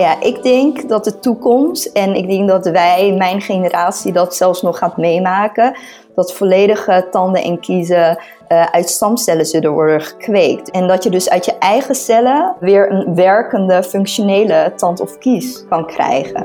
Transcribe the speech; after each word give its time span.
Ja, 0.00 0.20
ik 0.20 0.42
denk 0.42 0.88
dat 0.88 1.04
de 1.04 1.18
toekomst, 1.18 1.86
en 1.86 2.14
ik 2.14 2.28
denk 2.28 2.48
dat 2.48 2.66
wij, 2.66 3.14
mijn 3.18 3.40
generatie, 3.40 4.12
dat 4.12 4.36
zelfs 4.36 4.62
nog 4.62 4.78
gaat 4.78 4.96
meemaken, 4.96 5.76
dat 6.14 6.32
volledige 6.32 7.06
tanden 7.10 7.42
en 7.42 7.60
kiezen 7.60 8.18
uh, 8.48 8.64
uit 8.64 8.88
stamcellen 8.88 9.46
zullen 9.46 9.72
worden 9.72 10.00
gekweekt. 10.00 10.70
En 10.70 10.88
dat 10.88 11.04
je 11.04 11.10
dus 11.10 11.30
uit 11.30 11.44
je 11.44 11.58
eigen 11.58 11.94
cellen 11.94 12.54
weer 12.60 12.92
een 12.92 13.14
werkende, 13.14 13.82
functionele 13.82 14.72
tand 14.76 15.00
of 15.00 15.18
kies 15.18 15.64
kan 15.68 15.86
krijgen. 15.86 16.44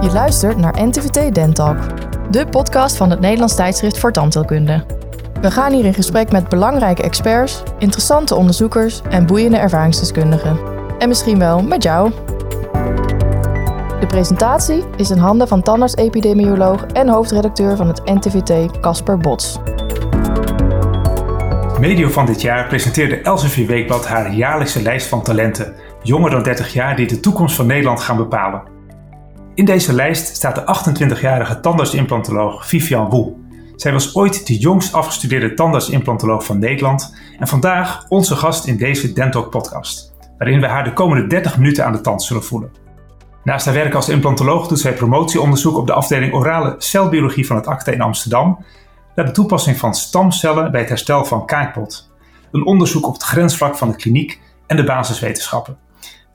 Je 0.00 0.10
luistert 0.12 0.56
naar 0.56 0.86
NTVT 0.86 1.34
Dentalk, 1.34 1.78
de 2.30 2.46
podcast 2.46 2.96
van 2.96 3.10
het 3.10 3.20
Nederlands 3.20 3.54
tijdschrift 3.54 3.98
voor 3.98 4.12
tandheelkunde. 4.12 4.84
We 5.40 5.50
gaan 5.50 5.72
hier 5.72 5.84
in 5.84 5.94
gesprek 5.94 6.32
met 6.32 6.48
belangrijke 6.48 7.02
experts, 7.02 7.62
interessante 7.78 8.34
onderzoekers 8.34 9.02
en 9.10 9.26
boeiende 9.26 9.56
ervaringsdeskundigen. 9.56 10.75
En 10.98 11.08
misschien 11.08 11.38
wel 11.38 11.62
met 11.62 11.82
jou. 11.82 12.10
De 14.00 14.06
presentatie 14.06 14.84
is 14.96 15.10
in 15.10 15.18
handen 15.18 15.48
van 15.48 15.62
tandarts-epidemioloog 15.62 16.86
en 16.86 17.08
hoofdredacteur 17.08 17.76
van 17.76 17.88
het 17.88 18.04
NTVT, 18.04 18.80
Casper 18.80 19.18
Bots. 19.18 19.58
Medio 21.80 22.08
van 22.08 22.26
dit 22.26 22.40
jaar 22.40 22.66
presenteerde 22.68 23.20
Elsevier 23.20 23.66
Weekblad 23.66 24.06
haar 24.06 24.32
jaarlijkse 24.32 24.82
lijst 24.82 25.06
van 25.06 25.22
talenten, 25.22 25.74
jonger 26.02 26.30
dan 26.30 26.42
30 26.42 26.72
jaar, 26.72 26.96
die 26.96 27.06
de 27.06 27.20
toekomst 27.20 27.56
van 27.56 27.66
Nederland 27.66 28.00
gaan 28.00 28.16
bepalen. 28.16 28.62
In 29.54 29.64
deze 29.64 29.92
lijst 29.92 30.36
staat 30.36 30.54
de 30.54 30.94
28-jarige 30.94 31.60
tandartsimplantoloog 31.60 32.66
Vivian 32.66 33.10
Woel. 33.10 33.38
Zij 33.76 33.92
was 33.92 34.16
ooit 34.16 34.46
de 34.46 34.58
jongst 34.58 34.92
afgestudeerde 34.92 35.54
tandartsimplantoloog 35.54 36.44
van 36.44 36.58
Nederland 36.58 37.16
en 37.38 37.48
vandaag 37.48 38.04
onze 38.08 38.36
gast 38.36 38.66
in 38.66 38.76
deze 38.76 39.12
Dentalk 39.12 39.50
podcast, 39.50 40.15
waarin 40.38 40.60
we 40.60 40.66
haar 40.66 40.84
de 40.84 40.92
komende 40.92 41.26
30 41.26 41.56
minuten 41.56 41.84
aan 41.84 41.92
de 41.92 42.00
tand 42.00 42.22
zullen 42.22 42.44
voelen. 42.44 42.70
Naast 43.44 43.64
haar 43.64 43.74
werk 43.74 43.94
als 43.94 44.08
implantoloog 44.08 44.68
doet 44.68 44.78
zij 44.78 44.94
promotieonderzoek 44.94 45.76
op 45.76 45.86
de 45.86 45.92
afdeling 45.92 46.32
orale 46.34 46.74
celbiologie 46.78 47.46
van 47.46 47.56
het 47.56 47.66
ACTA 47.66 47.92
in 47.92 48.00
Amsterdam 48.00 48.64
naar 49.14 49.26
de 49.26 49.30
toepassing 49.30 49.76
van 49.76 49.94
stamcellen 49.94 50.70
bij 50.70 50.80
het 50.80 50.88
herstel 50.88 51.24
van 51.24 51.46
kaakpot. 51.46 52.10
Een 52.52 52.66
onderzoek 52.66 53.06
op 53.06 53.12
het 53.12 53.22
grensvlak 53.22 53.76
van 53.76 53.88
de 53.88 53.96
kliniek 53.96 54.40
en 54.66 54.76
de 54.76 54.84
basiswetenschappen. 54.84 55.76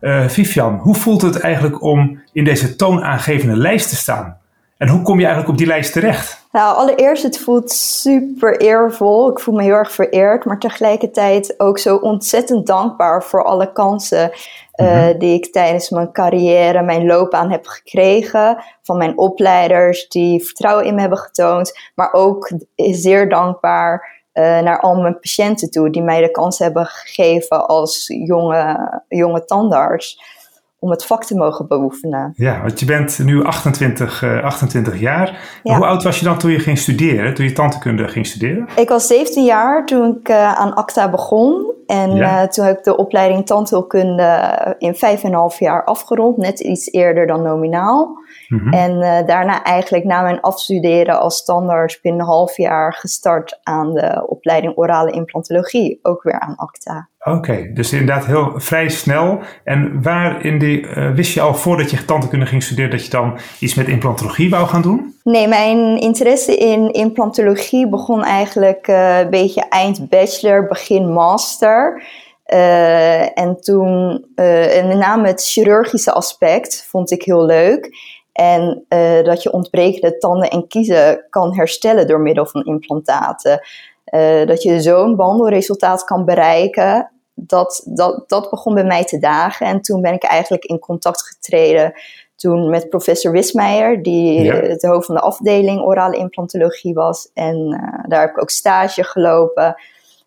Uh, 0.01 0.27
Vivian, 0.27 0.77
hoe 0.77 0.95
voelt 0.95 1.21
het 1.21 1.39
eigenlijk 1.39 1.81
om 1.81 2.21
in 2.33 2.43
deze 2.43 2.75
toonaangevende 2.75 3.57
lijst 3.57 3.89
te 3.89 3.95
staan? 3.95 4.37
En 4.77 4.87
hoe 4.87 5.01
kom 5.01 5.15
je 5.15 5.25
eigenlijk 5.25 5.53
op 5.53 5.57
die 5.57 5.67
lijst 5.67 5.93
terecht? 5.93 6.40
Nou, 6.51 6.75
allereerst, 6.75 7.23
het 7.23 7.37
voelt 7.37 7.71
super 7.71 8.61
eervol. 8.61 9.31
Ik 9.31 9.39
voel 9.39 9.55
me 9.55 9.63
heel 9.63 9.73
erg 9.73 9.91
vereerd, 9.91 10.45
maar 10.45 10.59
tegelijkertijd 10.59 11.59
ook 11.59 11.79
zo 11.79 11.95
ontzettend 11.95 12.67
dankbaar 12.67 13.23
voor 13.23 13.43
alle 13.43 13.71
kansen 13.71 14.31
uh, 14.75 15.07
die 15.17 15.33
ik 15.33 15.51
tijdens 15.51 15.89
mijn 15.89 16.11
carrière, 16.11 16.81
mijn 16.81 17.05
loopbaan 17.05 17.51
heb 17.51 17.65
gekregen. 17.65 18.63
Van 18.81 18.97
mijn 18.97 19.17
opleiders 19.17 20.09
die 20.09 20.45
vertrouwen 20.45 20.85
in 20.85 20.95
me 20.95 20.99
hebben 21.01 21.17
getoond. 21.17 21.79
Maar 21.95 22.13
ook 22.13 22.51
zeer 22.75 23.29
dankbaar 23.29 24.21
uh, 24.33 24.43
naar 24.59 24.79
al 24.79 25.01
mijn 25.01 25.19
patiënten 25.19 25.71
toe 25.71 25.89
die 25.89 26.03
mij 26.03 26.21
de 26.21 26.31
kans 26.31 26.59
hebben 26.59 26.85
gegeven 26.85 27.67
als 27.67 28.05
jonge, 28.07 29.01
jonge 29.07 29.45
tandarts 29.45 30.39
om 30.83 30.89
het 30.89 31.05
vak 31.05 31.25
te 31.25 31.35
mogen 31.35 31.67
beoefenen. 31.67 32.33
Ja, 32.35 32.61
want 32.61 32.79
je 32.79 32.85
bent 32.85 33.19
nu 33.23 33.43
28, 33.43 34.21
uh, 34.21 34.43
28 34.43 34.99
jaar. 34.99 35.59
Hoe 35.63 35.85
oud 35.85 36.03
was 36.03 36.19
je 36.19 36.25
dan 36.25 36.37
toen 36.37 36.51
je 36.51 36.59
ging 36.59 36.77
studeren, 36.77 37.33
toen 37.33 37.45
je 37.45 37.51
tandheelkunde 37.51 38.07
ging 38.07 38.27
studeren? 38.27 38.67
Ik 38.75 38.89
was 38.89 39.07
17 39.07 39.45
jaar 39.45 39.85
toen 39.85 40.17
ik 40.17 40.29
uh, 40.29 40.53
aan 40.53 40.73
ACTA 40.73 41.09
begon. 41.09 41.73
En 41.85 42.15
ja. 42.15 42.41
uh, 42.41 42.47
toen 42.47 42.65
heb 42.65 42.77
ik 42.77 42.83
de 42.83 42.97
opleiding 42.97 43.45
tandheelkunde 43.45 44.75
in 44.77 44.95
5,5 44.95 45.57
jaar 45.57 45.83
afgerond, 45.83 46.37
net 46.37 46.59
iets 46.59 46.91
eerder 46.91 47.27
dan 47.27 47.41
nominaal. 47.41 48.17
Mm-hmm. 48.47 48.73
En 48.73 49.25
daarna 49.25 49.63
eigenlijk 49.63 50.03
na 50.03 50.21
mijn 50.21 50.41
afstuderen 50.41 51.19
als 51.19 51.37
standaard 51.37 51.99
binnen 52.01 52.21
een 52.21 52.27
half 52.27 52.57
jaar 52.57 52.93
gestart 52.93 53.59
aan 53.63 53.93
de 53.93 54.23
opleiding 54.27 54.77
orale 54.77 55.11
implantologie, 55.11 55.99
ook 56.01 56.23
weer 56.23 56.39
aan 56.39 56.55
ACTA. 56.55 57.09
Oké, 57.23 57.71
dus 57.73 57.91
inderdaad 57.91 58.25
heel 58.25 58.51
vrij 58.55 58.89
snel. 58.89 59.39
En 59.63 60.01
waar 60.01 60.45
in 60.45 60.59
die, 60.59 60.81
uh, 60.81 61.11
wist 61.11 61.33
je 61.33 61.41
al 61.41 61.53
voordat 61.53 61.91
je 61.91 62.05
tandheelkunde 62.05 62.45
ging 62.45 62.63
studeren 62.63 62.91
dat 62.91 63.03
je 63.03 63.09
dan 63.09 63.39
iets 63.59 63.73
met 63.73 63.87
implantologie 63.87 64.49
wou 64.49 64.67
gaan 64.67 64.81
doen? 64.81 65.15
Nee, 65.23 65.47
mijn 65.47 65.99
interesse 65.99 66.55
in 66.55 66.91
implantologie 66.91 67.89
begon 67.89 68.23
eigenlijk 68.23 68.87
uh, 68.87 69.19
een 69.19 69.29
beetje 69.29 69.61
eind 69.69 70.09
bachelor, 70.09 70.67
begin 70.67 71.11
master. 71.11 72.03
Uh, 72.53 73.39
en 73.39 73.57
toen, 73.61 74.25
en 74.35 74.87
met 74.87 74.97
name 74.97 75.27
het 75.27 75.43
chirurgische 75.45 76.11
aspect 76.11 76.85
vond 76.89 77.11
ik 77.11 77.23
heel 77.23 77.45
leuk. 77.45 77.89
En 78.31 78.85
dat 79.23 79.43
je 79.43 79.51
ontbrekende 79.51 80.17
tanden 80.17 80.49
en 80.49 80.67
kiezen 80.67 81.25
kan 81.29 81.55
herstellen 81.55 82.07
door 82.07 82.19
middel 82.19 82.45
van 82.45 82.63
implantaten. 82.63 83.61
Uh, 84.11 84.45
dat 84.45 84.63
je 84.63 84.81
zo'n 84.81 85.15
behandelresultaat 85.15 86.03
kan 86.03 86.25
bereiken, 86.25 87.11
dat, 87.33 87.87
dat, 87.89 88.23
dat 88.27 88.49
begon 88.49 88.73
bij 88.73 88.83
mij 88.83 89.03
te 89.03 89.19
dagen. 89.19 89.67
En 89.67 89.81
toen 89.81 90.01
ben 90.01 90.13
ik 90.13 90.23
eigenlijk 90.23 90.63
in 90.65 90.79
contact 90.79 91.21
getreden 91.27 91.93
toen 92.35 92.69
met 92.69 92.89
professor 92.89 93.31
Wismeijer, 93.31 94.03
die 94.03 94.43
ja. 94.43 94.55
het 94.55 94.81
hoofd 94.81 95.05
van 95.05 95.15
de 95.15 95.21
afdeling 95.21 95.81
orale 95.81 96.17
implantologie 96.17 96.93
was. 96.93 97.31
En 97.33 97.57
uh, 97.57 98.03
daar 98.07 98.21
heb 98.21 98.29
ik 98.29 98.41
ook 98.41 98.49
stage 98.49 99.03
gelopen. 99.03 99.75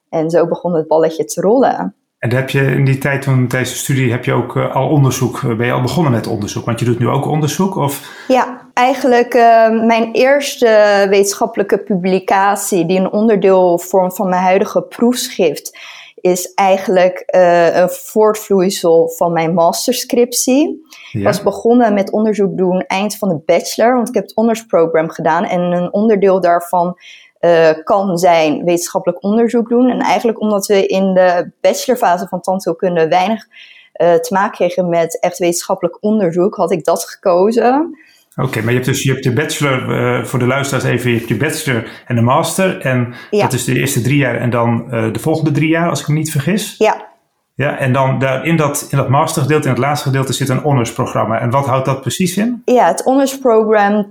En 0.08 0.30
zo 0.30 0.46
begon 0.46 0.74
het 0.74 0.86
balletje 0.86 1.24
te 1.24 1.40
rollen. 1.40 1.94
En 2.24 2.32
heb 2.32 2.50
je 2.50 2.60
in 2.60 2.84
die 2.84 2.98
tijd 2.98 3.24
van 3.24 3.48
deze 3.48 3.76
studie 3.76 4.10
heb 4.10 4.24
je 4.24 4.32
ook 4.32 4.56
uh, 4.56 4.74
al 4.74 4.88
onderzoek, 4.88 5.40
uh, 5.40 5.56
ben 5.56 5.66
je 5.66 5.72
al 5.72 5.80
begonnen 5.80 6.12
met 6.12 6.26
onderzoek? 6.26 6.64
Want 6.64 6.78
je 6.78 6.84
doet 6.84 6.98
nu 6.98 7.08
ook 7.08 7.26
onderzoek? 7.26 7.76
Of? 7.76 8.24
Ja, 8.28 8.60
eigenlijk 8.74 9.34
uh, 9.34 9.86
mijn 9.86 10.12
eerste 10.12 11.06
wetenschappelijke 11.08 11.78
publicatie, 11.78 12.86
die 12.86 12.98
een 12.98 13.12
onderdeel 13.12 13.78
vormt 13.78 14.16
van 14.16 14.28
mijn 14.28 14.42
huidige 14.42 14.82
proefschrift, 14.82 15.78
is 16.14 16.52
eigenlijk 16.54 17.22
een 17.26 17.88
voortvloeisel 17.88 19.08
van 19.08 19.32
mijn 19.32 19.54
masterscriptie. 19.54 20.86
Ja. 21.10 21.18
Ik 21.18 21.24
was 21.24 21.42
begonnen 21.42 21.94
met 21.94 22.10
onderzoek 22.12 22.56
doen 22.56 22.84
eind 22.86 23.16
van 23.16 23.28
de 23.28 23.42
bachelor, 23.46 23.94
want 23.94 24.08
ik 24.08 24.14
heb 24.14 24.22
het 24.22 24.34
honorsprogram 24.34 25.10
gedaan 25.10 25.44
en 25.44 25.60
een 25.60 25.92
onderdeel 25.92 26.40
daarvan 26.40 26.96
uh, 27.44 27.70
kan 27.84 28.18
zijn 28.18 28.64
wetenschappelijk 28.64 29.22
onderzoek 29.22 29.68
doen. 29.68 29.90
En 29.90 30.00
eigenlijk 30.00 30.40
omdat 30.40 30.66
we 30.66 30.86
in 30.86 31.14
de 31.14 31.50
bachelorfase 31.60 32.26
van 32.28 32.40
tandheelkunde 32.40 33.08
weinig 33.08 33.44
uh, 33.44 34.14
te 34.14 34.34
maken 34.34 34.52
kregen 34.52 34.88
met 34.88 35.20
echt 35.20 35.38
wetenschappelijk 35.38 35.96
onderzoek, 36.00 36.54
had 36.54 36.72
ik 36.72 36.84
dat 36.84 37.04
gekozen. 37.04 37.98
Oké, 38.36 38.48
okay, 38.48 38.62
maar 38.62 38.72
je 38.72 38.78
hebt 38.78 38.90
dus 38.90 39.02
je 39.02 39.12
hebt 39.12 39.24
de 39.24 39.32
bachelor, 39.32 39.88
uh, 39.88 40.24
voor 40.24 40.38
de 40.38 40.46
luisteraars 40.46 40.84
even, 40.84 41.10
je 41.10 41.16
hebt 41.16 41.28
je 41.28 41.36
bachelor 41.36 41.88
en 42.06 42.16
de 42.16 42.22
master. 42.22 42.80
En 42.80 43.14
ja. 43.30 43.42
dat 43.42 43.52
is 43.52 43.64
de 43.64 43.78
eerste 43.78 44.00
drie 44.00 44.18
jaar 44.18 44.36
en 44.36 44.50
dan 44.50 44.88
de 45.12 45.18
volgende 45.18 45.50
drie 45.50 45.68
jaar, 45.68 45.88
als 45.88 46.00
ik 46.00 46.08
me 46.08 46.14
niet 46.14 46.30
vergis. 46.30 46.74
Ja. 46.78 47.12
Ja, 47.56 47.78
en 47.78 47.92
dan 47.92 48.18
daar 48.18 48.46
in, 48.46 48.56
dat, 48.56 48.86
in 48.90 48.96
dat 48.96 49.08
mastergedeelte, 49.08 49.64
in 49.64 49.74
het 49.74 49.82
laatste 49.82 50.08
gedeelte, 50.08 50.32
zit 50.32 50.48
een 50.48 50.58
honorsprogramma. 50.58 51.40
En 51.40 51.50
wat 51.50 51.66
houdt 51.66 51.86
dat 51.86 52.00
precies 52.00 52.36
in? 52.36 52.62
Ja, 52.64 52.86
het 52.86 53.02
honorsprogramma, 53.02 54.06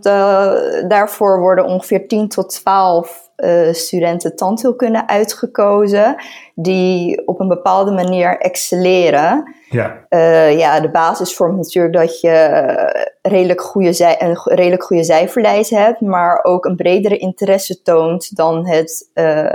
daarvoor 0.88 1.40
worden 1.40 1.66
ongeveer 1.66 2.08
10 2.08 2.28
tot 2.28 2.50
12 2.50 3.24
uh, 3.38 3.74
studenten 3.74 4.36
tandheelkunde 4.36 5.08
uitgekozen 5.08 6.16
die 6.56 7.28
op 7.28 7.40
een 7.40 7.48
bepaalde 7.48 7.92
manier 7.92 8.38
excelleren. 8.38 9.56
Ja. 9.70 10.06
Uh, 10.10 10.58
ja, 10.58 10.80
de 10.80 10.92
basis 10.92 11.36
vormt 11.36 11.58
natuurlijk 11.58 11.94
dat 11.94 12.22
je 12.22 13.16
redelijk 13.22 13.62
goede 13.62 13.94
zij, 13.94 14.22
een 14.22 14.38
redelijk 14.44 14.84
goede 14.84 15.04
cijferlijst 15.04 15.70
hebt, 15.70 16.02
maar 16.02 16.44
ook 16.44 16.66
een 16.66 16.76
bredere 16.76 17.18
interesse 17.18 17.82
toont 17.82 18.36
dan 18.36 18.68
het 18.68 19.10
uh, 19.14 19.46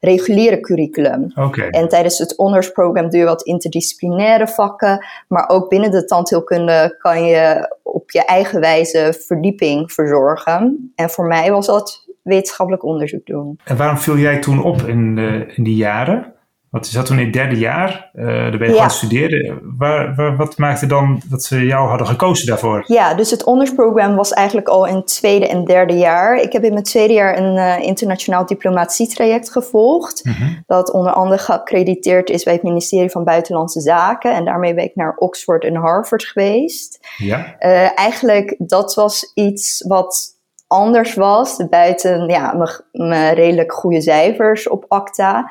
reguliere 0.00 0.60
curriculum. 0.60 1.32
Okay. 1.34 1.68
En 1.68 1.88
tijdens 1.88 2.18
het 2.18 2.34
honorsprogram 2.36 3.10
doe 3.10 3.20
je 3.20 3.26
wat 3.26 3.42
interdisciplinaire 3.42 4.48
vakken, 4.48 5.06
maar 5.28 5.48
ook 5.48 5.68
binnen 5.68 5.90
de 5.90 6.04
tandheelkunde 6.04 6.96
kan 6.98 7.24
je 7.24 7.76
op 7.82 8.10
je 8.10 8.24
eigen 8.24 8.60
wijze 8.60 9.22
verdieping 9.26 9.92
verzorgen. 9.92 10.92
En 10.94 11.10
voor 11.10 11.26
mij 11.26 11.50
was 11.50 11.66
dat 11.66 12.06
wetenschappelijk 12.22 12.84
onderzoek 12.84 13.26
doen. 13.26 13.58
En 13.64 13.76
waarom 13.76 13.98
viel 13.98 14.16
jij 14.16 14.38
toen 14.38 14.62
op 14.62 14.82
in, 14.82 15.16
uh, 15.16 15.56
in 15.56 15.64
die 15.64 15.76
jaren? 15.76 16.32
Want 16.78 16.90
je 16.90 16.96
zat 16.96 17.06
toen 17.06 17.18
in 17.18 17.24
het 17.24 17.32
derde 17.32 17.56
jaar, 17.56 18.10
uh, 18.14 18.26
daar 18.26 18.58
ben 18.58 18.68
je 18.68 18.74
ja. 18.74 18.80
gaan 18.80 18.90
studeren. 18.90 19.60
Waar, 19.78 20.14
waar, 20.14 20.36
wat 20.36 20.58
maakte 20.58 20.86
dan 20.86 21.22
dat 21.24 21.42
ze 21.42 21.64
jou 21.64 21.88
hadden 21.88 22.06
gekozen 22.06 22.46
daarvoor? 22.46 22.84
Ja, 22.86 23.14
dus 23.14 23.30
het 23.30 23.42
honorsprogramma 23.42 24.16
was 24.16 24.32
eigenlijk 24.32 24.68
al 24.68 24.86
in 24.86 24.94
het 24.94 25.06
tweede 25.06 25.48
en 25.48 25.64
derde 25.64 25.92
jaar. 25.92 26.36
Ik 26.36 26.52
heb 26.52 26.64
in 26.64 26.72
mijn 26.72 26.84
tweede 26.84 27.12
jaar 27.12 27.38
een 27.38 27.56
uh, 27.56 27.86
internationaal 27.86 28.46
diplomatietraject 28.46 29.50
gevolgd. 29.50 30.24
Mm 30.24 30.32
-hmm. 30.32 30.62
Dat 30.66 30.92
onder 30.92 31.12
andere 31.12 31.42
geaccrediteerd 31.42 32.30
is 32.30 32.42
bij 32.42 32.52
het 32.52 32.62
ministerie 32.62 33.10
van 33.10 33.24
Buitenlandse 33.24 33.80
Zaken. 33.80 34.34
En 34.34 34.44
daarmee 34.44 34.74
ben 34.74 34.84
ik 34.84 34.94
naar 34.94 35.16
Oxford 35.16 35.64
en 35.64 35.74
Harvard 35.74 36.24
geweest. 36.24 36.98
Ja. 37.16 37.56
Uh, 37.60 37.98
eigenlijk, 37.98 38.54
dat 38.58 38.94
was 38.94 39.32
iets 39.34 39.84
wat 39.86 40.36
anders 40.68 41.14
was, 41.14 41.68
buiten 41.70 42.28
ja, 42.28 42.70
mijn 42.92 43.34
redelijk 43.34 43.72
goede 43.72 44.00
cijfers 44.00 44.68
op 44.68 44.84
ACTA. 44.88 45.50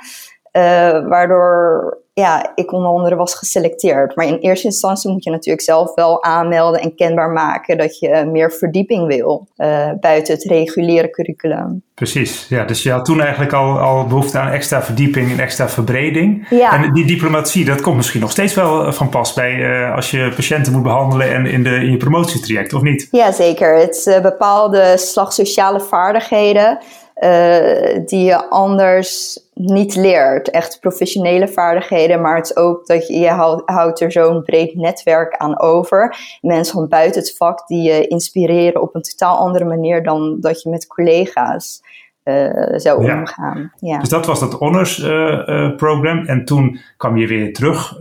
Waardoor 1.07 2.05
ja, 2.21 2.51
ik 2.55 2.71
onder 2.71 2.89
andere 2.89 3.15
was 3.15 3.35
geselecteerd. 3.35 4.15
Maar 4.15 4.25
in 4.25 4.37
eerste 4.37 4.65
instantie 4.65 5.11
moet 5.11 5.23
je 5.23 5.29
natuurlijk 5.29 5.63
zelf 5.63 5.93
wel 5.93 6.23
aanmelden 6.23 6.81
en 6.81 6.95
kenbaar 6.95 7.29
maken 7.29 7.77
dat 7.77 7.99
je 7.99 8.29
meer 8.31 8.51
verdieping 8.51 9.07
wil 9.07 9.47
uh, 9.57 9.89
buiten 9.99 10.33
het 10.33 10.43
reguliere 10.43 11.09
curriculum. 11.09 11.83
Precies, 11.93 12.47
ja. 12.49 12.65
Dus 12.65 12.83
je 12.83 12.91
had 12.91 13.05
toen 13.05 13.21
eigenlijk 13.21 13.53
al, 13.53 13.77
al 13.79 14.07
behoefte 14.07 14.39
aan 14.39 14.51
extra 14.51 14.83
verdieping 14.83 15.31
en 15.31 15.39
extra 15.39 15.69
verbreding. 15.69 16.47
Ja. 16.49 16.83
En 16.83 16.93
die 16.93 17.05
diplomatie, 17.05 17.65
dat 17.65 17.81
komt 17.81 17.95
misschien 17.95 18.21
nog 18.21 18.31
steeds 18.31 18.53
wel 18.53 18.85
eh, 18.85 18.91
van 18.91 19.09
pas 19.09 19.33
bij 19.33 19.53
uh, 19.53 19.95
als 19.95 20.11
je 20.11 20.31
patiënten 20.35 20.73
moet 20.73 20.83
behandelen 20.83 21.33
en 21.33 21.45
in, 21.45 21.63
de, 21.63 21.75
in 21.75 21.91
je 21.91 21.97
promotietraject, 21.97 22.73
of 22.73 22.81
niet? 22.81 23.07
Ja, 23.11 23.31
zeker. 23.31 23.77
Het 23.77 24.19
bepaalde 24.21 24.93
slag 24.97 25.33
sociale 25.33 25.79
vaardigheden 25.79 26.79
uh, 27.19 28.05
die 28.05 28.23
je 28.23 28.49
anders 28.49 29.39
niet 29.53 29.95
leert. 29.95 30.49
Echt 30.49 30.79
professionele 30.79 31.47
vaardigheden, 31.47 32.21
maar 32.21 32.35
het 32.35 32.45
is 32.45 32.55
ook 32.55 32.85
dat 32.85 33.07
je, 33.07 33.19
je 33.19 33.29
houdt, 33.65 34.01
er 34.01 34.11
zo'n 34.11 34.43
breed 34.43 34.75
netwerk 34.75 35.37
aan 35.37 35.59
over. 35.59 36.17
Mensen 36.41 36.73
van 36.73 36.87
buiten 36.87 37.21
het 37.21 37.35
vak 37.37 37.67
die 37.67 37.81
je 37.81 38.07
inspireren 38.07 38.81
op 38.81 38.95
een 38.95 39.01
totaal 39.01 39.37
andere 39.37 39.65
manier 39.65 40.03
dan 40.03 40.37
dat 40.39 40.61
je 40.61 40.69
met 40.69 40.87
collega's 40.87 41.81
uh, 42.27 42.79
zou 42.79 43.05
ja. 43.05 43.19
omgaan. 43.19 43.71
Ja. 43.79 43.99
Dus 43.99 44.09
dat 44.09 44.25
was 44.25 44.39
dat 44.39 44.53
honors 44.53 44.99
uh, 44.99 45.75
program. 45.75 46.25
En 46.25 46.45
toen 46.45 46.79
kwam 46.97 47.17
je 47.17 47.27
weer 47.27 47.53
terug 47.53 47.99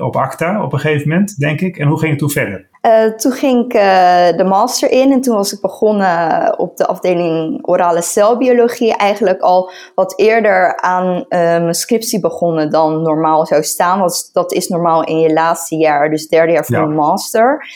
op 0.00 0.16
ACTA 0.16 0.62
op 0.62 0.72
een 0.72 0.78
gegeven 0.78 1.08
moment, 1.08 1.38
denk 1.38 1.60
ik. 1.60 1.76
En 1.76 1.88
hoe 1.88 1.98
ging 1.98 2.10
het 2.10 2.18
toen 2.18 2.30
verder? 2.30 2.66
toen 3.16 3.32
ging 3.32 3.64
ik 3.64 3.72
de 4.36 4.44
master 4.46 4.90
in 4.90 5.12
en 5.12 5.20
toen 5.20 5.34
was 5.34 5.52
ik 5.52 5.60
begonnen 5.60 6.58
op 6.58 6.76
de 6.76 6.86
afdeling 6.86 7.66
orale 7.66 8.02
celbiologie. 8.02 8.96
Eigenlijk 8.96 9.40
al 9.40 9.70
wat 9.94 10.18
eerder 10.18 10.76
aan 10.80 11.24
mijn 11.28 11.74
scriptie 11.74 12.20
begonnen 12.20 12.70
dan 12.70 13.02
normaal 13.02 13.46
zou 13.46 13.62
staan. 13.62 13.98
Want 13.98 14.30
dat 14.32 14.52
is 14.52 14.68
normaal 14.68 15.04
in 15.04 15.18
je 15.18 15.32
laatste 15.32 15.76
jaar, 15.76 16.10
dus 16.10 16.28
derde 16.28 16.52
jaar 16.52 16.64
van 16.64 16.88
de 16.88 16.94
master. 16.94 17.66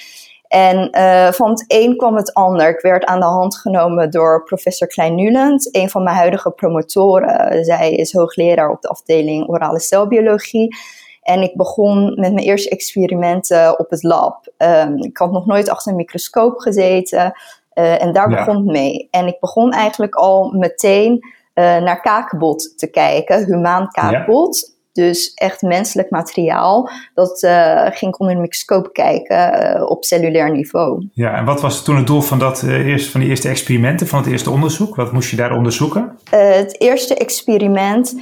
En 0.53 0.89
uh, 0.99 1.33
van 1.33 1.51
het 1.51 1.65
een 1.69 1.97
kwam 1.97 2.17
het 2.17 2.35
ander. 2.35 2.69
Ik 2.69 2.81
werd 2.81 3.05
aan 3.05 3.21
de 3.21 3.27
hand 3.27 3.57
genomen 3.57 4.11
door 4.11 4.43
professor 4.45 4.89
Klein 4.89 5.15
Nuland, 5.15 5.77
een 5.77 5.91
van 5.91 6.03
mijn 6.03 6.17
huidige 6.17 6.51
promotoren. 6.51 7.65
Zij 7.65 7.93
is 7.93 8.13
hoogleraar 8.13 8.71
op 8.71 8.81
de 8.81 8.89
afdeling 8.89 9.49
orale 9.49 9.81
celbiologie. 9.81 10.77
En 11.23 11.43
ik 11.43 11.57
begon 11.57 12.05
met 12.05 12.33
mijn 12.33 12.47
eerste 12.47 12.71
experimenten 12.71 13.79
op 13.79 13.91
het 13.91 14.03
lab. 14.03 14.53
Um, 14.59 14.97
ik 14.97 15.17
had 15.17 15.33
nog 15.33 15.47
nooit 15.47 15.69
achter 15.69 15.91
een 15.91 15.97
microscoop 15.97 16.59
gezeten. 16.59 17.33
Uh, 17.75 18.03
en 18.03 18.13
daar 18.13 18.29
begon 18.29 18.57
het 18.57 18.65
mee. 18.65 19.09
En 19.11 19.27
ik 19.27 19.41
begon 19.41 19.73
eigenlijk 19.73 20.15
al 20.15 20.51
meteen 20.51 21.13
uh, 21.13 21.65
naar 21.65 22.01
kaakbot 22.01 22.79
te 22.79 22.91
kijken, 22.91 23.45
humaan 23.45 23.89
kaakbot. 23.89 24.77
Dus 24.93 25.33
echt 25.35 25.63
menselijk 25.63 26.11
materiaal. 26.11 26.91
Dat 27.15 27.43
uh, 27.43 27.87
ging 27.91 28.15
ik 28.15 28.21
onder 28.21 28.35
een 28.35 28.41
microscoop 28.41 28.93
kijken 28.93 29.77
uh, 29.77 29.83
op 29.87 30.05
cellulair 30.05 30.51
niveau. 30.51 31.09
Ja, 31.13 31.35
en 31.35 31.45
wat 31.45 31.61
was 31.61 31.85
toen 31.85 31.97
het 31.97 32.07
doel 32.07 32.21
van, 32.21 32.39
dat, 32.39 32.63
uh, 32.63 32.87
eerst, 32.87 33.11
van 33.11 33.21
die 33.21 33.29
eerste 33.29 33.49
experimenten, 33.49 34.07
van 34.07 34.23
het 34.23 34.31
eerste 34.31 34.51
onderzoek? 34.51 34.95
Wat 34.95 35.13
moest 35.13 35.31
je 35.31 35.37
daar 35.37 35.57
onderzoeken? 35.57 36.17
het 36.31 36.81
eerste 36.81 37.15
experiment 37.15 38.15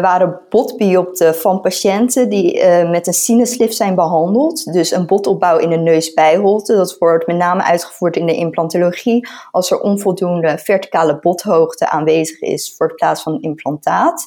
waren 0.00 0.40
botbiopten 0.48 1.34
van 1.34 1.60
patiënten 1.60 2.28
die 2.28 2.64
met 2.86 3.06
een 3.06 3.12
sinuslift 3.12 3.74
zijn 3.74 3.94
behandeld. 3.94 4.72
Dus 4.72 4.90
een 4.90 5.06
botopbouw 5.06 5.58
in 5.58 5.70
de 5.70 5.76
neusbijholte. 5.76 6.76
Dat 6.76 6.98
wordt 6.98 7.26
met 7.26 7.36
name 7.36 7.62
uitgevoerd 7.62 8.16
in 8.16 8.26
de 8.26 8.34
implantologie 8.34 9.28
als 9.50 9.70
er 9.70 9.80
onvoldoende 9.80 10.58
verticale 10.58 11.18
bothoogte 11.18 11.90
aanwezig 11.90 12.40
is 12.40 12.74
voor 12.76 12.86
het 12.86 12.96
plaats 12.96 13.22
van 13.22 13.40
implantaat. 13.40 14.26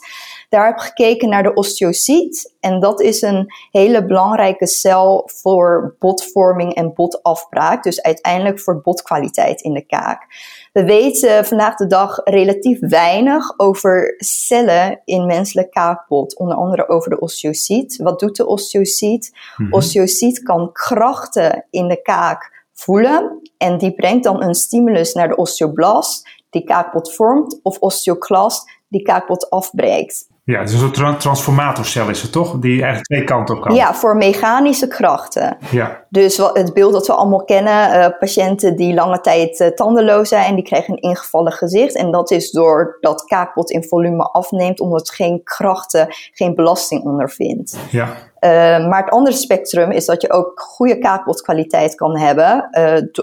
Daar 0.49 0.65
heb 0.65 0.75
ik 0.75 0.81
gekeken 0.81 1.29
naar 1.29 1.43
de 1.43 1.53
osteocyt. 1.53 2.53
En 2.59 2.79
dat 2.79 3.01
is 3.01 3.21
een 3.21 3.53
hele 3.71 4.05
belangrijke 4.05 4.67
cel 4.67 5.29
voor 5.33 5.95
botvorming 5.99 6.73
en 6.73 6.93
botafbraak. 6.93 7.83
Dus 7.83 8.01
uiteindelijk 8.01 8.59
voor 8.59 8.81
botkwaliteit 8.81 9.61
in 9.61 9.73
de 9.73 9.85
kaak. 9.85 10.25
We 10.73 10.83
weten 10.83 11.45
vandaag 11.45 11.75
de 11.75 11.87
dag 11.87 12.21
relatief 12.23 12.79
weinig 12.79 13.59
over 13.59 14.13
cellen 14.17 15.01
in 15.15 15.25
menselijk 15.25 15.71
kaakbot. 15.71 16.37
Onder 16.37 16.55
andere 16.55 16.89
over 16.89 17.09
de 17.09 17.19
osteocyt. 17.19 17.97
Wat 17.97 18.19
doet 18.19 18.35
de 18.35 18.45
osteocyt? 18.45 19.31
Mm 19.57 19.73
Osteocyt 19.73 20.43
kan 20.43 20.71
krachten 20.71 21.65
in 21.69 21.87
de 21.87 22.01
kaak 22.01 22.65
voelen. 22.73 23.49
En 23.57 23.77
die 23.77 23.93
brengt 23.93 24.23
dan 24.23 24.43
een 24.43 24.55
stimulus 24.55 25.13
naar 25.13 25.27
de 25.27 25.35
osteoblast 25.35 26.29
die 26.49 26.63
kaakbot 26.63 27.13
vormt. 27.13 27.59
Of 27.63 27.77
osteoclast 27.79 28.71
die 28.87 29.01
kaakbot 29.01 29.49
afbreekt. 29.49 30.27
Ja, 30.43 30.59
het 30.59 30.69
is 30.69 30.81
een 30.81 30.95
soort 30.95 31.19
transformatorcel 31.19 32.09
is 32.09 32.21
het 32.21 32.31
toch? 32.31 32.59
Die 32.59 32.71
eigenlijk 32.71 33.03
twee 33.03 33.23
kanten 33.23 33.55
op 33.55 33.61
kan. 33.61 33.75
Ja, 33.75 33.93
voor 33.93 34.17
mechanische 34.17 34.87
krachten. 34.87 35.57
Ja. 35.71 36.04
Dus 36.15 36.37
het 36.37 36.73
beeld 36.73 36.93
dat 36.93 37.07
we 37.07 37.13
allemaal 37.13 37.43
kennen, 37.43 37.95
uh, 37.95 38.07
patiënten 38.19 38.75
die 38.75 38.93
lange 38.93 39.21
tijd 39.21 39.59
uh, 39.59 39.67
tandenloos 39.67 40.29
zijn 40.29 40.45
en 40.45 40.55
die 40.55 40.63
krijgen 40.63 40.93
een 40.93 41.01
ingevallen 41.09 41.51
gezicht. 41.51 41.95
En 41.95 42.11
dat 42.11 42.31
is 42.31 42.51
doordat 42.51 43.23
kaakbot 43.25 43.71
in 43.71 43.83
volume 43.83 44.23
afneemt, 44.23 44.79
omdat 44.79 44.99
het 44.99 45.11
geen 45.11 45.43
krachten, 45.43 46.07
geen 46.31 46.55
belasting 46.55 47.03
ondervindt. 47.03 47.77
Ja. 47.91 48.07
Uh, 48.39 48.87
maar 48.87 49.03
het 49.03 49.13
andere 49.13 49.35
spectrum 49.35 49.91
is 49.91 50.05
dat 50.05 50.21
je 50.21 50.31
ook 50.31 50.59
goede 50.59 50.99
kaakbotkwaliteit 50.99 51.95
kan 51.95 52.17
hebben 52.17 52.69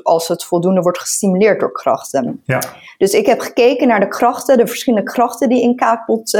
als 0.03 0.29
het 0.29 0.45
voldoende 0.45 0.81
wordt 0.81 0.99
gestimuleerd 0.99 1.61
door 1.61 1.73
krachten. 1.73 2.43
Ja. 2.45 2.61
Dus 2.99 3.13
ik 3.13 3.27
heb 3.27 3.41
gekeken 3.41 3.89
naar 3.89 4.01
de 4.01 4.09
krachten, 4.09 4.59
de 4.59 4.67
verschillende 4.67 5.11
krachten 5.11 5.49
die 5.49 5.63
in 5.63 5.77
kaakbot 5.77 6.39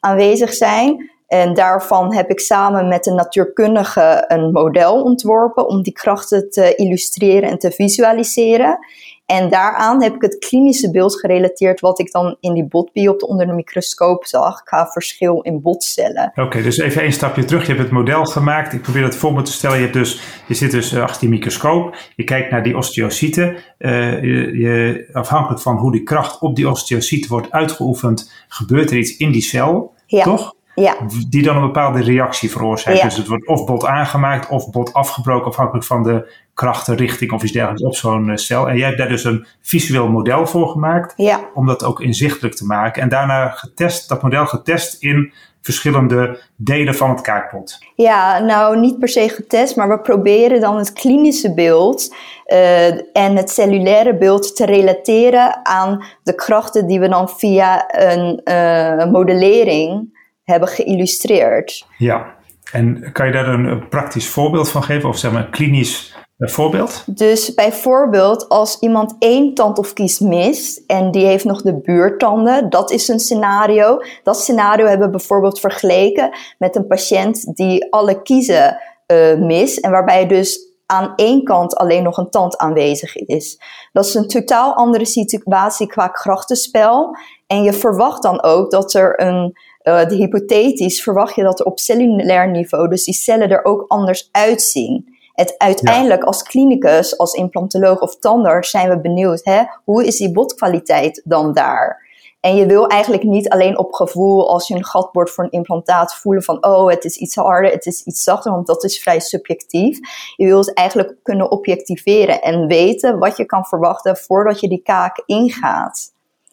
aanwezig 0.00 0.52
zijn. 0.52 1.10
En 1.32 1.54
daarvan 1.54 2.14
heb 2.14 2.30
ik 2.30 2.40
samen 2.40 2.88
met 2.88 3.06
een 3.06 3.14
natuurkundige 3.14 4.24
een 4.28 4.52
model 4.52 5.02
ontworpen 5.02 5.68
om 5.68 5.82
die 5.82 5.92
krachten 5.92 6.50
te 6.50 6.74
illustreren 6.74 7.50
en 7.50 7.58
te 7.58 7.70
visualiseren. 7.70 8.78
En 9.26 9.50
daaraan 9.50 10.02
heb 10.02 10.14
ik 10.14 10.22
het 10.22 10.38
klinische 10.38 10.90
beeld 10.90 11.20
gerelateerd 11.20 11.80
wat 11.80 11.98
ik 11.98 12.12
dan 12.12 12.36
in 12.40 12.54
die 12.54 12.64
botbiopte 12.64 13.26
onder 13.26 13.46
de 13.46 13.52
microscoop 13.52 14.26
zag 14.26 14.62
qua 14.62 14.86
verschil 14.86 15.40
in 15.40 15.60
botcellen. 15.62 16.32
Oké, 16.34 16.62
dus 16.62 16.78
even 16.78 17.04
een 17.04 17.12
stapje 17.12 17.44
terug. 17.44 17.62
Je 17.62 17.68
hebt 17.68 17.82
het 17.82 17.92
model 17.92 18.24
gemaakt. 18.24 18.72
Ik 18.72 18.82
probeer 18.82 19.02
dat 19.02 19.16
voor 19.16 19.32
me 19.32 19.42
te 19.42 19.52
stellen. 19.52 19.76
Je, 19.76 19.82
hebt 19.82 19.94
dus, 19.94 20.42
je 20.46 20.54
zit 20.54 20.70
dus 20.70 20.96
achter 20.96 21.20
die 21.20 21.28
microscoop. 21.28 21.96
Je 22.16 22.24
kijkt 22.24 22.50
naar 22.50 22.62
die 22.62 22.76
osteocyten. 22.76 23.56
Uh, 23.78 24.22
je, 24.22 24.58
je, 24.58 25.08
afhankelijk 25.12 25.60
van 25.60 25.76
hoe 25.76 25.92
die 25.92 26.02
kracht 26.02 26.40
op 26.40 26.56
die 26.56 26.68
osteocyten 26.68 27.30
wordt 27.30 27.50
uitgeoefend, 27.50 28.32
gebeurt 28.48 28.90
er 28.90 28.96
iets 28.96 29.16
in 29.16 29.32
die 29.32 29.42
cel. 29.42 29.94
Ja. 30.06 30.24
Toch? 30.24 30.54
Ja. 30.74 30.96
Die 31.28 31.42
dan 31.42 31.56
een 31.56 31.62
bepaalde 31.62 32.02
reactie 32.02 32.50
veroorzaakt. 32.50 33.02
Dus 33.02 33.16
het 33.16 33.26
wordt 33.26 33.46
of 33.46 33.64
bot 33.64 33.86
aangemaakt 33.86 34.48
of 34.48 34.70
bot 34.70 34.92
afgebroken, 34.92 35.46
afhankelijk 35.46 35.84
van 35.86 36.02
de 36.02 36.32
krachtenrichting 36.54 37.32
of 37.32 37.42
iets 37.42 37.52
dergelijks 37.52 37.84
op 37.84 37.94
zo'n 37.94 38.30
eh, 38.30 38.36
cel. 38.36 38.68
En 38.68 38.76
jij 38.76 38.86
hebt 38.86 38.98
daar 38.98 39.08
dus 39.08 39.24
een 39.24 39.46
visueel 39.60 40.08
model 40.08 40.46
voor 40.46 40.68
gemaakt, 40.68 41.12
ja. 41.16 41.40
om 41.54 41.66
dat 41.66 41.84
ook 41.84 42.00
inzichtelijk 42.00 42.54
te 42.54 42.66
maken. 42.66 43.02
En 43.02 43.08
daarna 43.08 43.48
getest, 43.48 44.08
dat 44.08 44.22
model 44.22 44.46
getest 44.46 45.02
in 45.02 45.32
verschillende 45.62 46.40
delen 46.56 46.94
van 46.94 47.10
het 47.10 47.20
kaakbot. 47.20 47.78
Ja, 47.94 48.38
nou 48.38 48.78
niet 48.78 48.98
per 48.98 49.08
se 49.08 49.28
getest, 49.28 49.76
maar 49.76 49.88
we 49.88 50.00
proberen 50.00 50.60
dan 50.60 50.76
het 50.76 50.92
klinische 50.92 51.54
beeld 51.54 52.14
uh, 52.46 53.16
en 53.16 53.36
het 53.36 53.50
cellulaire 53.50 54.16
beeld 54.16 54.56
te 54.56 54.66
relateren 54.66 55.66
aan 55.66 56.04
de 56.22 56.34
krachten 56.34 56.86
die 56.86 57.00
we 57.00 57.08
dan 57.08 57.28
via 57.28 57.84
een 57.88 58.40
uh, 58.44 59.12
modellering 59.12 60.11
hebben 60.44 60.68
geïllustreerd. 60.68 61.86
Ja, 61.98 62.34
en 62.72 63.12
kan 63.12 63.26
je 63.26 63.32
daar 63.32 63.48
een, 63.48 63.88
praktisch 63.88 64.28
voorbeeld 64.28 64.70
van 64.70 64.82
geven, 64.82 65.08
of 65.08 65.18
zeg 65.18 65.32
maar 65.32 65.44
een 65.44 65.50
klinisch 65.50 66.16
uh, 66.38 66.48
voorbeeld? 66.48 67.04
Dus 67.06 67.54
bijvoorbeeld 67.54 68.48
als 68.48 68.78
iemand 68.80 69.16
één 69.18 69.54
tand 69.54 69.78
of 69.78 69.92
kies 69.92 70.18
mist 70.18 70.82
en 70.86 71.10
die 71.10 71.26
heeft 71.26 71.44
nog 71.44 71.62
de 71.62 71.80
buurtanden, 71.80 72.70
dat 72.70 72.90
is 72.90 73.08
een 73.08 73.20
scenario. 73.20 73.98
Dat 74.22 74.38
scenario 74.38 74.86
hebben 74.86 75.06
we 75.06 75.16
bijvoorbeeld 75.16 75.60
vergeleken 75.60 76.36
met 76.58 76.76
een 76.76 76.86
patiënt 76.86 77.56
die 77.56 77.92
alle 77.92 78.22
kiezen 78.22 78.78
uh, 79.06 79.38
mist 79.38 79.78
en 79.78 79.90
waarbij 79.90 80.26
dus 80.26 80.70
aan 80.86 81.12
één 81.16 81.44
kant 81.44 81.76
alleen 81.76 82.02
nog 82.02 82.16
een 82.16 82.30
tand 82.30 82.56
aanwezig 82.56 83.16
is. 83.16 83.60
Dat 83.92 84.04
is 84.04 84.14
een 84.14 84.28
totaal 84.28 84.74
andere 84.74 85.04
situatie 85.04 85.86
qua 85.86 86.08
krachtenspel. 86.08 87.16
En 87.46 87.62
je 87.62 87.72
verwacht 87.72 88.22
dan 88.22 88.42
ook 88.42 88.70
dat 88.70 88.94
er 88.94 89.20
een 89.20 89.52
uh, 89.84 90.06
de 90.08 90.14
hypothetisch 90.14 91.02
verwacht 91.02 91.34
je 91.34 91.42
dat 91.42 91.60
er 91.60 91.66
op 91.66 91.78
cellulair 91.78 92.50
niveau, 92.50 92.88
dus 92.88 93.04
die 93.04 93.14
cellen 93.14 93.50
er 93.50 93.64
ook 93.64 93.84
anders 93.88 94.28
uitzien. 94.32 95.16
Het 95.32 95.54
uiteindelijk 95.58 96.24
als 96.24 96.42
klinicus, 96.42 97.18
als 97.18 97.32
implantoloog 97.32 98.00
of 98.00 98.18
tandarts 98.18 98.70
zijn 98.70 98.88
we 98.88 99.00
benieuwd, 99.00 99.40
hè, 99.44 99.62
hoe 99.84 100.06
is 100.06 100.16
die 100.16 100.32
botkwaliteit 100.32 101.22
dan 101.24 101.52
daar? 101.52 102.10
En 102.40 102.56
je 102.56 102.66
wil 102.66 102.86
eigenlijk 102.86 103.22
niet 103.22 103.48
alleen 103.48 103.78
op 103.78 103.92
gevoel, 103.92 104.48
als 104.48 104.68
je 104.68 104.74
een 104.74 104.84
gat 104.84 105.12
boort 105.12 105.30
voor 105.30 105.44
een 105.44 105.50
implantaat, 105.50 106.14
voelen 106.14 106.42
van, 106.42 106.64
oh, 106.66 106.90
het 106.90 107.04
is 107.04 107.16
iets 107.16 107.34
harder, 107.34 107.70
het 107.70 107.86
is 107.86 108.02
iets 108.02 108.22
zachter, 108.22 108.52
want 108.52 108.66
dat 108.66 108.84
is 108.84 109.02
vrij 109.02 109.20
subjectief. 109.20 109.98
Je 110.36 110.46
wil 110.46 110.58
het 110.58 110.74
eigenlijk 110.74 111.14
kunnen 111.22 111.50
objectiveren 111.50 112.42
en 112.42 112.66
weten 112.66 113.18
wat 113.18 113.36
je 113.36 113.44
kan 113.44 113.64
verwachten 113.64 114.16
voordat 114.16 114.60
je 114.60 114.68
die 114.68 114.82
kaak 114.82 115.22
ingaat. 115.26 116.11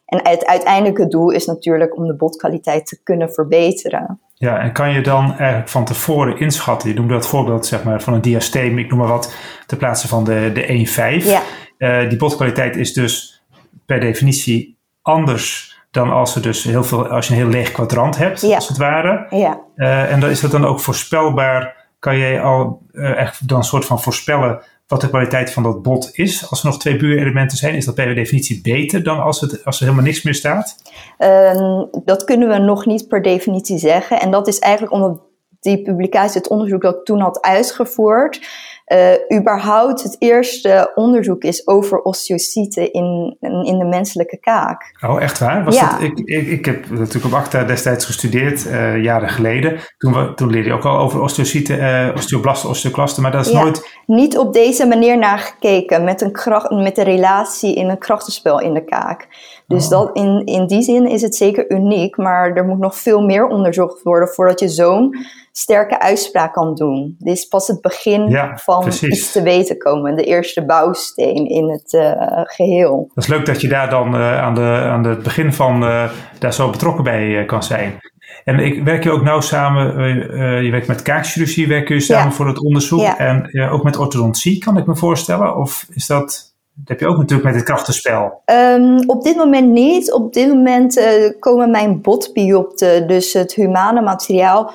En 0.10 0.20
het 0.24 0.46
uiteindelijke 0.46 1.08
doel 1.08 1.30
is 1.30 1.46
natuurlijk 1.46 1.98
om 1.98 2.08
de 2.08 2.16
botkwaliteit 2.16 2.86
te 2.86 3.04
kunnen 3.04 3.34
verbeteren. 3.34 4.20
Ja, 4.34 4.60
en 4.60 4.72
kan 4.72 4.92
je 4.92 5.01
dan 5.01 5.38
eigenlijk 5.38 5.70
van 5.70 5.86
tevoren 5.86 6.39
inschatten, 6.39 6.89
je 6.89 6.96
noemde 6.96 7.13
dat 7.13 7.28
voorbeeld 7.28 7.66
zeg 7.66 7.84
maar, 7.84 8.01
van 8.01 8.13
een 8.13 8.22
diasteem, 8.22 8.78
ik 8.78 8.89
noem 8.89 9.00
maar 9.00 9.08
wat, 9.08 9.36
ter 9.66 9.78
plaatse 9.78 10.08
van 10.08 10.24
de, 10.24 10.51
de 10.54 10.88
1,5. 11.22 11.25
Ja. 11.25 11.42
Uh, 11.78 12.10
die 12.10 12.18
botkwaliteit 12.18 12.75
is 12.75 12.94
dus 12.94 13.44
per 13.86 14.00
definitie 14.00 14.78
anders 15.01 15.78
dan 15.92 16.12
als, 16.12 16.36
er 16.36 16.42
dus 16.42 16.63
heel 16.63 16.84
veel, 16.84 17.08
als 17.08 17.28
je 17.28 17.34
een 17.34 17.39
heel 17.39 17.50
leeg 17.50 17.72
kwadrant 17.72 18.18
hebt, 18.18 18.42
Ja. 18.42 18.56
als 18.56 18.68
het 18.68 18.78
ware. 18.78 19.25
Ja. 19.30 19.60
Uh, 19.75 20.12
en 20.12 20.20
dan 20.20 20.30
is 20.30 20.39
dat 20.39 20.51
dan 20.51 20.66
ook 20.66 20.80
voorspelbaar, 20.80 21.88
kan 22.00 22.18
jij 22.18 22.42
al 22.42 22.82
uh, 22.92 23.18
echt 23.18 23.48
dan 23.48 23.58
een 23.58 23.63
soort 23.63 23.86
van 23.86 24.01
voorspellen 24.01 24.62
wat 24.89 25.01
de 25.01 25.10
kwaliteit 25.10 25.51
van 25.51 25.63
dat 25.63 25.81
bot 25.81 26.10
is. 26.13 26.50
Als 26.50 26.60
er 26.60 26.65
nog 26.65 26.79
twee 26.79 26.98
buurelementen 26.98 27.58
zijn, 27.58 27.75
is 27.75 27.86
dat 27.86 27.96
per 27.96 28.15
definitie 28.15 28.62
beter 28.62 29.03
dan 29.03 29.19
als, 29.19 29.41
het, 29.41 29.65
als 29.65 29.79
er 29.79 29.84
helemaal 29.84 30.05
niks 30.05 30.24
meer 30.24 30.34
staat? 30.34 30.75
Um, 31.17 31.89
dat 32.05 32.24
kunnen 32.24 32.48
we 32.48 32.58
nog 32.58 32.86
niet 32.86 33.08
per 33.08 33.22
definitie 33.22 33.77
zeggen. 33.77 34.19
En 34.19 34.31
dat 34.31 34.48
is 34.48 34.60
eigenlijk 34.60 34.93
omdat 34.93 35.22
die 35.60 35.81
publicatie, 35.81 36.38
het 36.38 36.50
onderzoek 36.50 36.81
dat 36.81 36.96
ik 36.96 37.05
toen 37.05 37.19
had 37.19 37.41
uitgevoerd, 37.41 38.48
uh, 38.93 39.39
überhaupt 39.39 40.03
het 40.03 40.15
eerste 40.19 40.91
onderzoek 40.96 41.43
is 41.43 41.67
over 41.67 42.01
osteocyten 42.01 42.93
in, 42.93 43.38
in 43.39 43.77
de 43.77 43.86
menselijke 43.86 44.38
kaak. 44.39 44.98
Oh, 45.08 45.22
echt 45.22 45.39
waar? 45.39 45.63
Was 45.63 45.75
Ja. 45.79 45.91
dat, 45.91 46.01
ik, 46.01 46.19
ik, 46.19 46.48
ik 46.48 46.65
heb 46.65 46.89
natuurlijk 46.89 47.25
op 47.25 47.39
ACTA 47.39 47.63
destijds 47.63 48.05
gestudeerd, 48.05 48.65
uh, 48.65 49.03
jaren 49.03 49.29
geleden. 49.29 49.79
Toen, 49.98 50.13
we, 50.13 50.34
toen 50.34 50.50
leerde 50.50 50.67
je 50.69 50.75
ook 50.75 50.86
al 50.86 50.98
over 50.98 51.22
osteocyten, 51.22 51.77
uh, 51.79 52.15
osteoblasten, 52.15 52.69
osteoclasten, 52.69 53.22
maar 53.24 53.31
dat 53.31 53.46
is 53.46 53.51
Ja. 53.51 53.62
nooit... 53.62 53.98
Niet 54.05 54.38
op 54.38 54.53
deze 54.53 54.88
manier 54.88 55.17
naar 55.17 55.39
gekeken, 55.39 56.03
met, 56.03 56.22
een 56.22 56.31
kracht, 56.31 56.69
met 56.69 56.96
de 56.96 57.03
relatie 57.03 57.75
in 57.75 57.89
een 57.89 57.98
krachtenspel 57.98 58.60
in 58.60 58.74
de 58.74 58.84
kaak. 58.84 59.27
Dus 59.67 59.84
Oh. 59.84 59.89
dat 59.89 60.15
in, 60.15 60.41
in 60.46 60.67
die 60.67 60.81
zin 60.81 61.08
is 61.08 61.22
het 61.22 61.36
zeker 61.36 61.72
uniek, 61.72 62.17
maar 62.17 62.51
er 62.53 62.65
moet 62.65 62.79
nog 62.79 62.96
veel 62.98 63.22
meer 63.22 63.48
onderzocht 63.48 64.03
worden 64.03 64.27
voordat 64.29 64.60
je 64.60 64.67
zo'n 64.69 65.15
sterke 65.51 66.00
uitspraak 66.00 66.53
kan 66.53 66.75
doen. 66.75 67.15
Dit 67.19 67.38
is 67.38 67.46
pas 67.46 67.67
het 67.67 67.81
begin 67.81 68.27
Ja, 68.27 68.58
van 68.58 68.78
precies. 68.81 69.09
iets 69.09 69.31
te 69.31 69.41
weten 69.41 69.77
komen, 69.77 70.15
de 70.15 70.24
eerste 70.24 70.65
bouwsteen 70.65 71.50
in 71.50 71.69
het 71.69 71.93
uh, 71.93 72.12
geheel. 72.43 73.12
Dat 73.13 73.24
is 73.24 73.29
leuk 73.29 73.45
dat 73.45 73.62
je 73.62 73.67
daar 73.67 73.89
dan 73.89 74.15
uh, 74.15 74.41
aan, 74.41 74.55
de, 74.55 74.62
aan 74.62 75.03
het 75.03 75.24
begin 75.24 75.53
van 75.53 75.83
uh, 75.83 76.09
daar 76.39 76.53
zo 76.53 76.69
betrokken 76.69 77.03
bij 77.03 77.45
kan 77.45 77.63
zijn. 77.63 78.00
En 78.43 78.59
ik 78.59 78.83
werk 78.83 79.03
je 79.03 79.12
ook 79.12 79.24
nauw 79.24 79.39
samen, 79.39 80.63
je 80.63 80.71
werkt 80.71 80.88
met 80.88 81.01
kaakchirurgie, 81.01 81.67
werk 81.67 81.88
je 81.88 82.00
samen 82.00 82.25
Ja. 82.25 82.31
voor 82.31 82.48
het 82.48 82.63
onderzoek. 82.63 83.00
Ja. 83.00 83.17
En 83.17 83.69
ook 83.71 83.83
met 83.83 83.98
orthodontie, 83.98 84.57
kan 84.57 84.77
ik 84.77 84.86
me 84.86 84.95
voorstellen. 84.95 85.55
Of 85.55 85.86
is 85.93 86.07
dat, 86.07 86.53
dat 86.74 86.88
heb 86.88 87.00
je 87.00 87.07
ook 87.07 87.17
natuurlijk 87.17 87.48
met 87.48 87.55
het 87.55 87.63
krachtenspel. 87.63 88.41
Um, 88.45 89.09
op 89.09 89.24
dit 89.24 89.36
moment 89.36 89.69
niet. 89.71 90.13
Op 90.13 90.33
dit 90.33 90.48
moment 90.48 90.98
uh, 90.98 91.05
komen 91.39 91.71
mijn 91.71 92.01
botbiopten, 92.01 93.07
dus 93.07 93.33
het 93.33 93.53
humane 93.53 94.01
materiaal, 94.01 94.71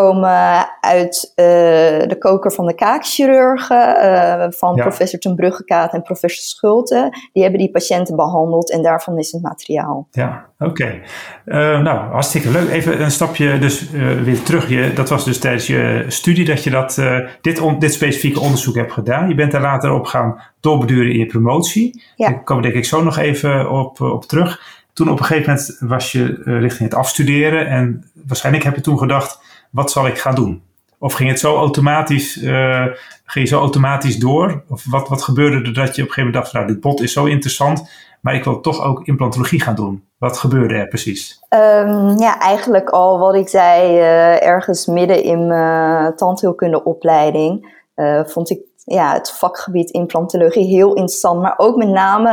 komen 0.00 0.68
uit 0.80 1.32
uh, 1.36 1.44
de 2.08 2.16
koker 2.18 2.52
van 2.52 2.66
de 2.66 2.74
kaakchirurgen, 2.74 3.96
uh, 4.04 4.46
van 4.48 4.74
Ja. 4.74 4.82
professor 4.82 5.18
ten 5.18 5.34
Bruggekaat 5.34 5.92
en 5.92 6.02
professor 6.02 6.44
Schulte. 6.44 7.12
Die 7.32 7.42
hebben 7.42 7.60
die 7.60 7.70
patiënten 7.70 8.16
behandeld 8.16 8.72
en 8.72 8.82
daarvan 8.82 9.18
is 9.18 9.32
het 9.32 9.42
materiaal. 9.42 10.08
Ja, 10.10 10.46
oké. 10.58 11.00
Uh, 11.46 11.80
nou, 11.80 12.10
hartstikke 12.10 12.50
leuk. 12.50 12.68
Even 12.70 13.02
een 13.02 13.10
stapje 13.10 13.58
dus 13.58 13.90
weer 14.24 14.42
terug. 14.42 14.68
Je, 14.68 14.92
dat 14.94 15.08
was 15.08 15.24
dus 15.24 15.38
tijdens 15.38 15.66
je 15.66 16.04
studie 16.08 16.44
dat 16.44 16.64
je 16.64 16.70
dat, 16.70 17.02
dit, 17.40 17.60
on, 17.60 17.78
dit 17.78 17.92
specifieke 17.92 18.40
onderzoek 18.40 18.74
hebt 18.74 18.92
gedaan. 18.92 19.28
Je 19.28 19.34
bent 19.34 19.52
daar 19.52 19.60
later 19.60 19.92
op 19.92 20.04
gaan 20.06 20.40
doorbeduren 20.60 21.12
in 21.12 21.18
je 21.18 21.26
promotie. 21.26 22.02
Ja. 22.16 22.28
Daar 22.28 22.42
komen 22.42 22.62
denk 22.62 22.74
ik 22.74 22.84
zo 22.84 23.02
nog 23.02 23.18
even 23.18 23.70
op, 23.70 24.00
op 24.00 24.24
terug. 24.24 24.74
Toen 24.92 25.10
op 25.10 25.18
een 25.18 25.24
gegeven 25.24 25.52
moment 25.52 25.76
was 25.80 26.12
je 26.12 26.40
richting 26.44 26.88
het 26.88 26.98
afstuderen 26.98 27.66
en 27.66 28.10
waarschijnlijk 28.26 28.64
heb 28.64 28.74
je 28.74 28.80
toen 28.80 28.98
gedacht, 28.98 29.44
wat 29.76 29.90
zal 29.90 30.06
ik 30.06 30.18
gaan 30.18 30.34
doen? 30.34 30.62
Of 30.98 31.12
ging 31.12 31.30
het 31.30 31.38
zo 31.38 31.56
automatisch, 31.56 32.36
uh, 32.36 32.86
ging 33.24 33.48
je 33.48 33.54
zo 33.54 33.60
automatisch 33.60 34.18
door? 34.18 34.62
Of 34.68 34.84
wat, 34.90 35.08
wat 35.08 35.22
gebeurde 35.22 35.56
er 35.56 35.74
dat 35.74 35.74
je 35.74 36.02
op 36.02 36.08
een 36.08 36.14
gegeven 36.14 36.24
moment 36.24 36.34
dacht, 36.34 36.52
nou 36.52 36.66
dit 36.66 36.80
bot 36.80 37.02
is 37.02 37.12
zo 37.12 37.24
interessant, 37.24 37.90
maar 38.20 38.34
ik 38.34 38.44
wil 38.44 38.60
toch 38.60 38.82
ook 38.82 39.06
implantologie 39.06 39.60
gaan 39.60 39.74
doen? 39.74 40.04
Wat 40.18 40.38
gebeurde 40.38 40.74
er 40.74 40.88
precies? 40.88 41.40
Um, 41.48 42.18
ja, 42.18 42.38
eigenlijk 42.40 42.90
al 42.90 43.18
wat 43.18 43.34
ik 43.34 43.48
zei, 43.48 43.98
uh, 43.98 44.42
ergens 44.42 44.86
midden 44.86 45.22
in 45.22 45.46
mijn 45.46 46.16
tandheelkundeopleiding 46.16 47.74
uh, 47.96 48.24
vond 48.24 48.50
ik 48.50 48.60
ja, 48.86 49.12
het 49.12 49.30
vakgebied 49.32 49.90
implantologie 49.90 50.64
heel 50.66 50.88
interessant, 50.88 51.40
maar 51.42 51.54
ook 51.56 51.76
met 51.76 51.88
name 51.88 52.30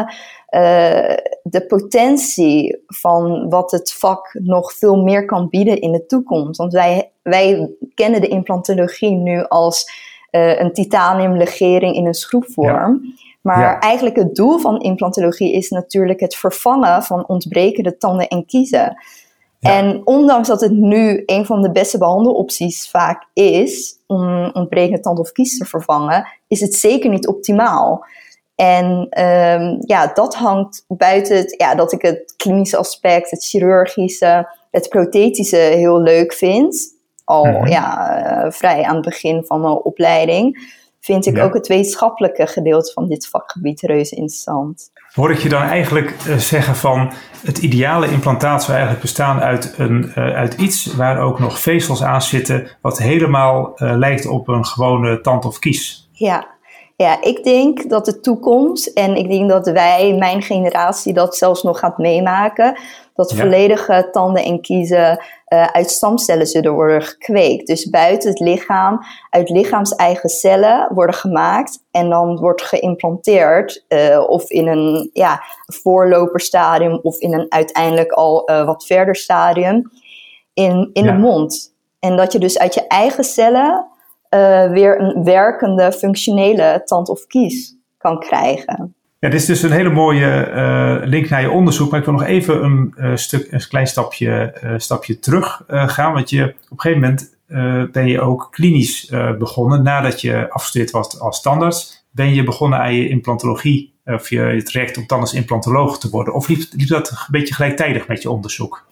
uh, 0.50 1.18
de 1.44 1.66
potentie 1.68 2.84
van 2.88 3.50
wat 3.50 3.72
het 3.72 3.94
vak 3.94 4.30
nog 4.34 4.74
veel 4.74 4.96
meer 4.96 5.26
kan 5.26 5.50
bieden 5.50 5.82
in 5.82 5.92
de 5.92 6.06
toekomst. 6.06 6.58
Want 6.58 6.74
wij, 6.74 7.12
wij 7.22 7.70
kennen 7.96 8.22
de 8.22 8.28
implantologie 8.28 9.16
nu 9.16 9.44
als 9.44 9.92
uh, 10.32 10.60
een 10.60 10.74
titaniumlegering 10.74 11.96
in 11.96 12.06
een 12.06 12.14
schroefvorm. 12.14 13.02
Ja. 13.04 13.12
Maar 13.42 13.60
Ja. 13.60 13.80
eigenlijk 13.80 14.16
het 14.16 14.36
doel 14.36 14.60
van 14.60 14.80
implantologie 14.80 15.54
is 15.54 15.70
natuurlijk 15.70 16.20
het 16.20 16.36
vervangen 16.36 17.04
van 17.04 17.28
ontbrekende 17.28 17.98
tanden 17.98 18.28
en 18.28 18.46
kiezen. 18.46 18.98
Ja. 19.64 19.78
En 19.78 20.02
ondanks 20.04 20.48
dat 20.48 20.62
het 20.62 20.72
nu 20.72 21.24
een 21.26 21.46
van 21.46 21.62
de 21.62 21.72
beste 21.72 21.98
behandelopties 21.98 22.90
vaak 22.90 23.26
is 23.34 23.98
om 24.08 24.50
ontbrekende 24.54 25.00
tand 25.00 25.20
of 25.20 25.32
kies 25.32 25.58
te 25.58 25.66
vervangen, 25.66 26.28
is 26.48 26.62
het 26.62 26.74
zeker 26.74 27.10
niet 27.10 27.28
optimaal. 27.28 28.06
En 28.56 28.86
um, 29.24 29.78
ja, 29.86 30.12
dat 30.14 30.36
hangt 30.36 30.86
buiten 30.88 31.38
het, 31.38 31.56
ja, 31.58 31.76
dat 31.76 31.92
ik 31.92 32.02
het 32.02 32.34
klinische 32.38 32.78
aspect, 32.78 33.32
het 33.32 33.46
chirurgische, 33.46 34.50
het 34.72 34.90
prothetische 34.90 35.58
heel 35.58 36.02
leuk 36.02 36.34
vind. 36.34 36.94
Al 37.24 37.46
Mhm. 37.46 37.68
ja, 37.68 38.46
uh, 38.46 38.52
vrij 38.52 38.84
aan 38.84 38.96
het 38.96 39.06
begin 39.06 39.44
van 39.46 39.62
mijn 39.62 39.74
opleiding. 39.84 40.72
Vind 41.00 41.26
ik 41.26 41.36
Ja. 41.36 41.44
ook 41.44 41.54
het 41.54 41.68
wetenschappelijke 41.68 42.48
gedeelte 42.48 42.92
van 42.94 43.08
dit 43.08 43.28
vakgebied 43.28 43.82
reuze 43.82 44.16
interessant. 44.16 44.92
Hoor 45.14 45.32
ik 45.32 45.38
je 45.38 45.50
dan 45.50 45.62
eigenlijk 45.62 46.16
uh, 46.28 46.36
zeggen 46.38 46.76
van 46.76 47.14
het 47.44 47.58
ideale 47.58 48.12
implantaat 48.12 48.62
zou 48.62 48.72
eigenlijk 48.72 49.02
bestaan 49.02 49.40
uit, 49.40 49.74
een, 49.78 50.12
uh, 50.16 50.16
uit 50.16 50.54
iets 50.54 50.86
waar 50.96 51.20
ook 51.20 51.40
nog 51.40 51.60
vezels 51.60 52.04
aan 52.04 52.22
zitten, 52.22 52.68
wat 52.82 52.98
helemaal 52.98 53.72
uh, 53.76 53.98
lijkt 53.98 54.26
op 54.26 54.48
een 54.48 54.66
gewone 54.66 55.22
tand 55.22 55.46
of 55.46 55.60
kies. 55.60 56.10
Ja. 56.12 56.53
Ja, 56.96 57.22
ik 57.22 57.44
denk 57.44 57.90
dat 57.90 58.06
de 58.06 58.20
toekomst, 58.20 58.88
en 58.88 59.16
ik 59.16 59.30
denk 59.30 59.50
dat 59.50 59.68
wij, 59.68 60.16
mijn 60.20 60.42
generatie, 60.42 61.14
dat 61.14 61.36
zelfs 61.36 61.64
nog 61.64 61.80
gaat 61.80 61.98
meemaken, 61.98 62.78
dat 63.16 63.32
Ja. 63.32 63.38
volledige 63.38 64.08
tanden 64.12 64.44
en 64.44 64.62
kiezen 64.62 65.24
uh, 65.54 65.66
uit 65.66 65.90
stamcellen 65.90 66.48
zullen 66.48 66.74
worden 66.74 67.02
gekweekt. 67.02 67.68
Dus 67.68 67.90
buiten 67.90 68.30
het 68.30 68.40
lichaam, 68.40 69.00
uit 69.30 69.50
lichaams-eigen 69.50 70.30
cellen 70.30 70.88
worden 70.94 71.16
gemaakt 71.16 71.84
en 71.92 72.10
dan 72.10 72.38
wordt 72.40 72.62
geïmplanteerd 72.62 73.86
uh, 73.90 74.24
of 74.30 74.50
in 74.50 74.68
een 74.68 75.10
ja, 75.14 75.44
voorloperstadium 75.66 77.00
of 77.04 77.18
in 77.20 77.34
een 77.34 77.46
uiteindelijk 77.50 78.12
al 78.12 78.50
uh, 78.52 78.66
wat 78.66 78.86
verder 78.86 79.16
stadium 79.16 79.92
in, 80.54 80.90
in 80.94 81.04
Ja. 81.04 81.12
de 81.12 81.18
mond. 81.18 81.74
En 82.00 82.18
dat 82.18 82.32
je 82.32 82.40
dus 82.40 82.60
uit 82.60 82.74
je 82.74 82.88
eigen 82.88 83.24
cellen 83.24 83.88
uh, 84.34 84.72
weer 84.72 85.02
een 85.02 85.24
werkende, 85.24 85.92
functionele 85.92 86.82
tand 86.86 87.10
of 87.10 87.28
kies 87.28 87.76
kan 87.98 88.20
krijgen. 88.20 88.96
Ja, 89.20 89.30
dit 89.30 89.40
is 89.40 89.46
dus 89.46 89.62
een 89.62 89.72
hele 89.72 89.90
mooie 89.90 90.52
uh, 90.56 91.08
link 91.08 91.30
naar 91.30 91.42
je 91.42 91.52
onderzoek, 91.52 91.92
maar 91.92 92.00
ik 92.00 92.06
wil 92.06 92.14
nog 92.14 92.24
even 92.24 92.64
een, 92.64 92.94
uh, 92.98 93.16
stuk, 93.16 93.52
een 93.52 93.68
klein 93.68 93.88
stapje, 93.88 94.58
uh, 94.64 94.74
stapje 94.78 95.20
terug 95.20 95.62
gaan. 95.68 96.14
Want 96.14 96.30
je, 96.30 96.44
op 96.44 96.72
een 96.72 96.80
gegeven 96.80 97.02
moment 97.02 97.32
ben 97.92 98.08
je 98.08 98.22
ook 98.22 98.48
klinisch 98.52 99.12
begonnen, 99.38 99.84
nadat 99.84 100.22
je 100.22 100.50
afgestudeerd 100.50 100.92
was 100.92 101.20
als 101.20 101.42
tandarts, 101.42 102.06
ben 102.12 102.34
je 102.34 102.44
begonnen 102.44 102.80
aan 102.80 102.94
je 102.96 103.10
implantologie, 103.10 103.94
of 104.06 104.30
je, 104.30 104.42
je 104.42 104.64
traject 104.64 104.98
om 104.98 105.06
tandarts-implantoloog 105.06 106.00
te 106.00 106.10
worden. 106.10 106.34
Of 106.34 106.48
liep, 106.48 106.64
liep 106.72 106.88
dat 106.88 107.10
een 107.10 107.18
beetje 107.30 107.54
gelijktijdig 107.54 108.08
met 108.08 108.22
je 108.22 108.30
onderzoek? 108.30 108.86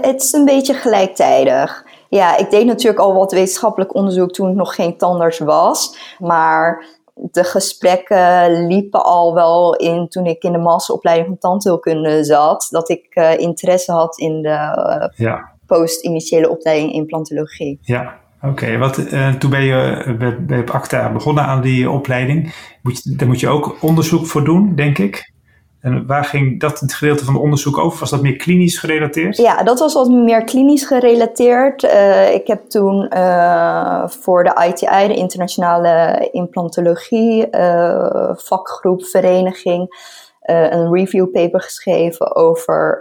het 0.00 0.22
is 0.22 0.32
een 0.32 0.44
beetje 0.44 0.74
gelijktijdig. 0.74 1.84
Ja, 2.08 2.36
ik 2.36 2.50
deed 2.50 2.66
natuurlijk 2.66 3.02
al 3.02 3.14
wat 3.14 3.32
wetenschappelijk 3.32 3.94
onderzoek 3.94 4.32
toen 4.32 4.50
ik 4.50 4.56
nog 4.56 4.74
geen 4.74 4.96
tandarts 4.96 5.38
was. 5.38 5.98
Maar 6.18 6.84
de 7.14 7.44
gesprekken 7.44 8.66
liepen 8.66 9.04
al 9.04 9.34
wel 9.34 9.74
in 9.74 10.08
toen 10.08 10.26
ik 10.26 10.42
in 10.42 10.52
de 10.52 10.58
masteropleiding 10.58 11.28
van 11.28 11.38
tandheelkunde 11.38 12.24
zat. 12.24 12.68
Dat 12.70 12.88
ik 12.88 13.06
uh, 13.14 13.38
interesse 13.38 13.92
had 13.92 14.18
in 14.18 14.42
de 14.42 14.48
uh, 14.48 15.26
ja. 15.26 15.50
post-initiële 15.66 16.50
opleiding 16.50 16.92
implantologie. 16.92 17.78
Ja, 17.82 18.18
oké. 18.42 18.50
Okay. 18.50 18.78
Wat 18.78 18.98
uh, 18.98 19.34
toen 19.34 19.50
ben 19.50 19.64
je 19.64 20.36
bij, 20.46 20.58
op 20.58 20.70
ACTA 20.70 21.12
begonnen 21.12 21.44
aan 21.44 21.60
die 21.60 21.90
opleiding. 21.90 22.54
Moet 22.82 23.02
je, 23.02 23.16
daar 23.16 23.28
moet 23.28 23.40
je 23.40 23.48
ook 23.48 23.76
onderzoek 23.80 24.26
voor 24.26 24.44
doen, 24.44 24.74
denk 24.74 24.98
ik. 24.98 25.34
En 25.80 26.06
waar 26.06 26.24
ging 26.24 26.60
dat 26.60 26.80
het 26.80 26.94
gedeelte 26.94 27.24
van 27.24 27.34
het 27.34 27.42
onderzoek 27.42 27.78
over? 27.78 27.98
Was 27.98 28.10
dat 28.10 28.22
meer 28.22 28.36
klinisch 28.36 28.78
gerelateerd? 28.78 29.36
Ja, 29.36 29.62
dat 29.62 29.78
was 29.78 29.94
wat 29.94 30.08
meer 30.08 30.44
klinisch 30.44 30.84
gerelateerd. 30.84 31.82
Uh, 31.82 32.34
ik 32.34 32.46
heb 32.46 32.64
toen 32.68 33.10
uh, 33.14 34.08
voor 34.08 34.44
de 34.44 34.66
ITI, 34.68 35.06
de 35.08 35.14
Internationale 35.14 36.28
Implantologie 36.32 37.48
uh, 37.50 38.30
vakgroep, 38.34 39.04
vereniging, 39.04 40.14
een 40.40 40.92
review 40.92 41.30
paper 41.30 41.60
geschreven 41.60 42.36
over 42.36 42.98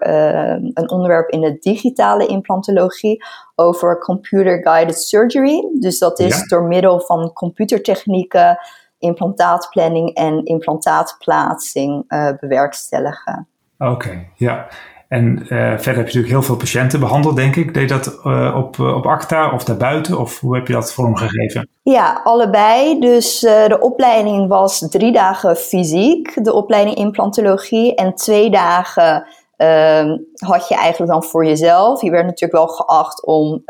een 0.73 0.89
onderwerp 0.89 1.29
in 1.29 1.41
de 1.41 1.57
digitale 1.59 2.25
implantologie, 2.25 3.23
over 3.55 3.99
computer 3.99 4.61
guided 4.63 4.99
surgery. 4.99 5.67
Dus 5.79 5.99
dat 5.99 6.19
is 6.19 6.47
door 6.47 6.63
middel 6.63 6.99
van 6.99 7.33
computertechnieken 7.33 8.57
implantaatplanning 9.05 10.13
en 10.13 10.45
implantaatplaatsing 10.45 12.05
bewerkstelligen. 12.39 13.47
Oké, 13.77 14.27
ja. 14.35 14.67
En 15.07 15.39
uh, 15.39 15.47
verder 15.47 15.85
heb 15.85 15.85
je 15.85 16.01
natuurlijk 16.01 16.27
heel 16.27 16.41
veel 16.41 16.55
patiënten 16.55 16.99
behandeld, 16.99 17.35
denk 17.35 17.55
ik. 17.55 17.73
Deed 17.73 17.89
dat 17.89 18.19
uh, 18.23 18.55
op, 18.57 18.79
op 18.79 19.05
ACTA 19.05 19.51
of 19.51 19.63
daarbuiten? 19.63 20.19
Of 20.19 20.39
hoe 20.39 20.55
heb 20.55 20.67
je 20.67 20.73
dat 20.73 20.93
vormgegeven? 20.93 21.69
Ja, 21.83 22.21
allebei. 22.23 22.99
Dus 22.99 23.39
de 23.39 23.77
opleiding 23.79 24.47
was 24.47 24.87
drie 24.89 25.11
dagen 25.11 25.55
fysiek, 25.55 26.43
de 26.43 26.53
opleiding 26.53 26.97
implantologie. 26.97 27.95
En 27.95 28.15
twee 28.15 28.49
dagen 28.49 29.27
ehm, 29.57 30.17
had 30.33 30.67
je 30.67 30.75
eigenlijk 30.75 31.11
dan 31.11 31.23
voor 31.23 31.45
jezelf. 31.45 32.01
Je 32.01 32.11
werd 32.11 32.25
natuurlijk 32.25 32.53
wel 32.53 32.67
geacht 32.67 33.25
om 33.25 33.63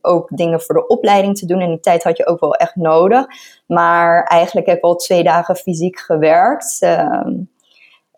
ook 0.00 0.28
dingen 0.36 0.60
voor 0.60 0.74
de 0.74 0.86
opleiding 0.86 1.38
te 1.38 1.46
doen. 1.46 1.60
En 1.60 1.68
die 1.68 1.80
tijd 1.80 2.02
had 2.02 2.16
je 2.16 2.26
ook 2.26 2.40
wel 2.40 2.54
echt 2.54 2.76
nodig. 2.76 3.26
Maar 3.66 4.24
eigenlijk 4.24 4.66
heb 4.66 4.76
ik 4.76 4.84
al 4.84 4.96
twee 4.96 5.22
dagen 5.22 5.56
fysiek 5.56 5.98
gewerkt. 5.98 6.76
Ehm, 6.80 7.32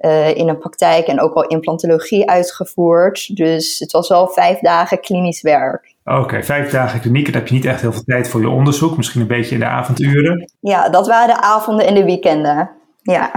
uh, 0.01 0.37
in 0.37 0.49
een 0.49 0.59
praktijk 0.59 1.07
en 1.07 1.21
ook 1.21 1.35
al 1.35 1.47
implantologie 1.47 2.31
uitgevoerd. 2.31 3.37
Dus 3.37 3.79
het 3.79 3.93
was 3.93 4.09
wel 4.09 4.29
vijf 4.29 4.59
dagen 4.59 5.01
klinisch 5.01 5.43
werk. 5.43 5.95
Oké, 6.05 6.43
vijf 6.43 6.71
dagen 6.71 7.01
kliniek. 7.01 7.25
Dan 7.25 7.35
heb 7.35 7.49
je 7.49 7.55
niet 7.55 7.65
echt 7.65 7.81
heel 7.81 7.93
veel 7.93 8.05
tijd 8.05 8.29
voor 8.29 8.41
je 8.41 8.49
onderzoek. 8.49 8.97
Misschien 8.97 9.21
een 9.21 9.27
beetje 9.27 9.55
in 9.55 9.61
de 9.61 9.67
avonduren. 9.67 10.51
Ja, 10.61 10.89
dat 10.89 11.07
waren 11.07 11.35
de 11.35 11.43
avonden 11.43 11.87
en 11.87 11.95
de 11.95 12.05
weekenden. 12.05 12.71
Ja. 13.07 13.31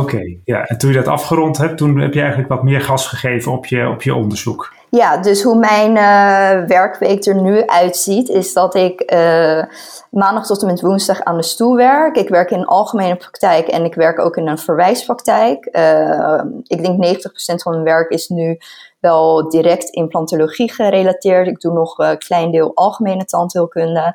Oké, 0.00 0.36
ja. 0.44 0.64
En 0.64 0.78
toen 0.78 0.90
je 0.90 0.96
dat 0.96 1.06
afgerond 1.06 1.58
hebt, 1.58 1.78
toen 1.78 1.98
heb 1.98 2.14
je 2.14 2.20
eigenlijk 2.20 2.48
wat 2.48 2.62
meer 2.62 2.80
gas 2.80 3.06
gegeven 3.06 3.52
op 3.52 3.66
je, 3.66 3.88
op 3.88 4.02
je 4.02 4.14
onderzoek. 4.14 4.76
Ja, 4.90 5.16
dus 5.16 5.42
hoe 5.42 5.58
mijn 5.58 5.90
uh, 5.90 6.66
werkweek 6.66 7.26
er 7.26 7.42
nu 7.42 7.66
uitziet, 7.66 8.28
is 8.28 8.52
dat 8.52 8.74
ik 8.74 9.12
uh, 9.12 9.62
maandag 10.10 10.46
tot 10.46 10.60
en 10.60 10.66
met 10.66 10.80
woensdag 10.80 11.20
aan 11.20 11.36
de 11.36 11.42
stoel 11.42 11.76
werk. 11.76 12.16
Ik 12.16 12.28
werk 12.28 12.50
in 12.50 12.58
een 12.58 12.66
algemene 12.66 13.16
praktijk 13.16 13.68
en 13.68 13.84
ik 13.84 13.94
werk 13.94 14.18
ook 14.18 14.36
in 14.36 14.48
een 14.48 14.58
verwijspraktijk. 14.58 15.68
Uh, 15.72 16.42
ik 16.62 16.82
denk 16.82 17.18
90% 17.18 17.18
van 17.54 17.72
mijn 17.72 17.84
werk 17.84 18.10
is 18.10 18.28
nu 18.28 18.58
wel 19.00 19.48
direct 19.48 19.88
implantologie 19.88 20.72
gerelateerd. 20.72 21.46
Ik 21.46 21.60
doe 21.60 21.72
nog 21.72 21.98
een 21.98 22.18
klein 22.18 22.50
deel 22.50 22.70
algemene 22.74 23.24
tandheelkunde. 23.24 24.14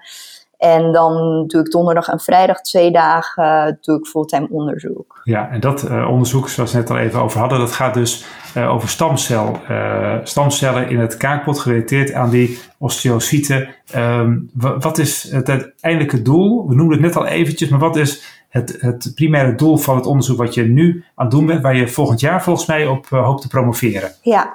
En 0.63 0.91
dan 0.91 1.43
doe 1.47 1.61
ik 1.61 1.71
donderdag 1.71 2.07
en 2.07 2.19
vrijdag 2.19 2.61
twee 2.61 2.91
dagen 2.91 3.77
doe 3.81 3.97
ik 3.97 4.05
fulltime 4.05 4.47
onderzoek. 4.49 5.21
Ja, 5.23 5.49
en 5.49 5.59
dat 5.59 5.83
uh, 5.83 6.09
onderzoek, 6.09 6.49
zoals 6.49 6.71
we 6.71 6.77
net 6.77 6.89
al 6.89 6.97
even 6.97 7.21
over 7.21 7.39
hadden, 7.39 7.59
dat 7.59 7.71
gaat 7.71 7.93
dus 7.93 8.25
uh, 8.57 8.73
over 8.73 8.89
stamcel, 8.89 9.59
uh, 9.69 10.15
stamcellen 10.23 10.89
in 10.89 10.99
het 10.99 11.17
kaakpot 11.17 11.59
gerelateerd 11.59 12.13
aan 12.13 12.29
die 12.29 12.59
osteocyten. 12.77 13.67
Um, 13.95 14.49
wat 14.55 14.97
is 14.97 15.31
het 15.31 15.49
uiteindelijke 15.49 16.21
doel? 16.21 16.67
We 16.67 16.75
noemden 16.75 16.97
het 16.97 17.05
net 17.05 17.15
al 17.15 17.25
eventjes, 17.25 17.69
maar 17.69 17.79
wat 17.79 17.95
is 17.95 18.43
het, 18.49 18.77
het 18.79 19.11
primaire 19.15 19.55
doel 19.55 19.77
van 19.77 19.95
het 19.95 20.05
onderzoek 20.05 20.37
wat 20.37 20.53
je 20.53 20.63
nu 20.63 21.03
aan 21.15 21.25
het 21.25 21.35
doen 21.35 21.45
bent, 21.45 21.61
waar 21.61 21.75
je 21.75 21.87
volgend 21.87 22.19
jaar 22.19 22.43
volgens 22.43 22.67
mij 22.67 22.87
op 22.87 23.05
hoopt 23.09 23.41
te 23.41 23.47
promoveren? 23.47 24.11
Ja, 24.21 24.53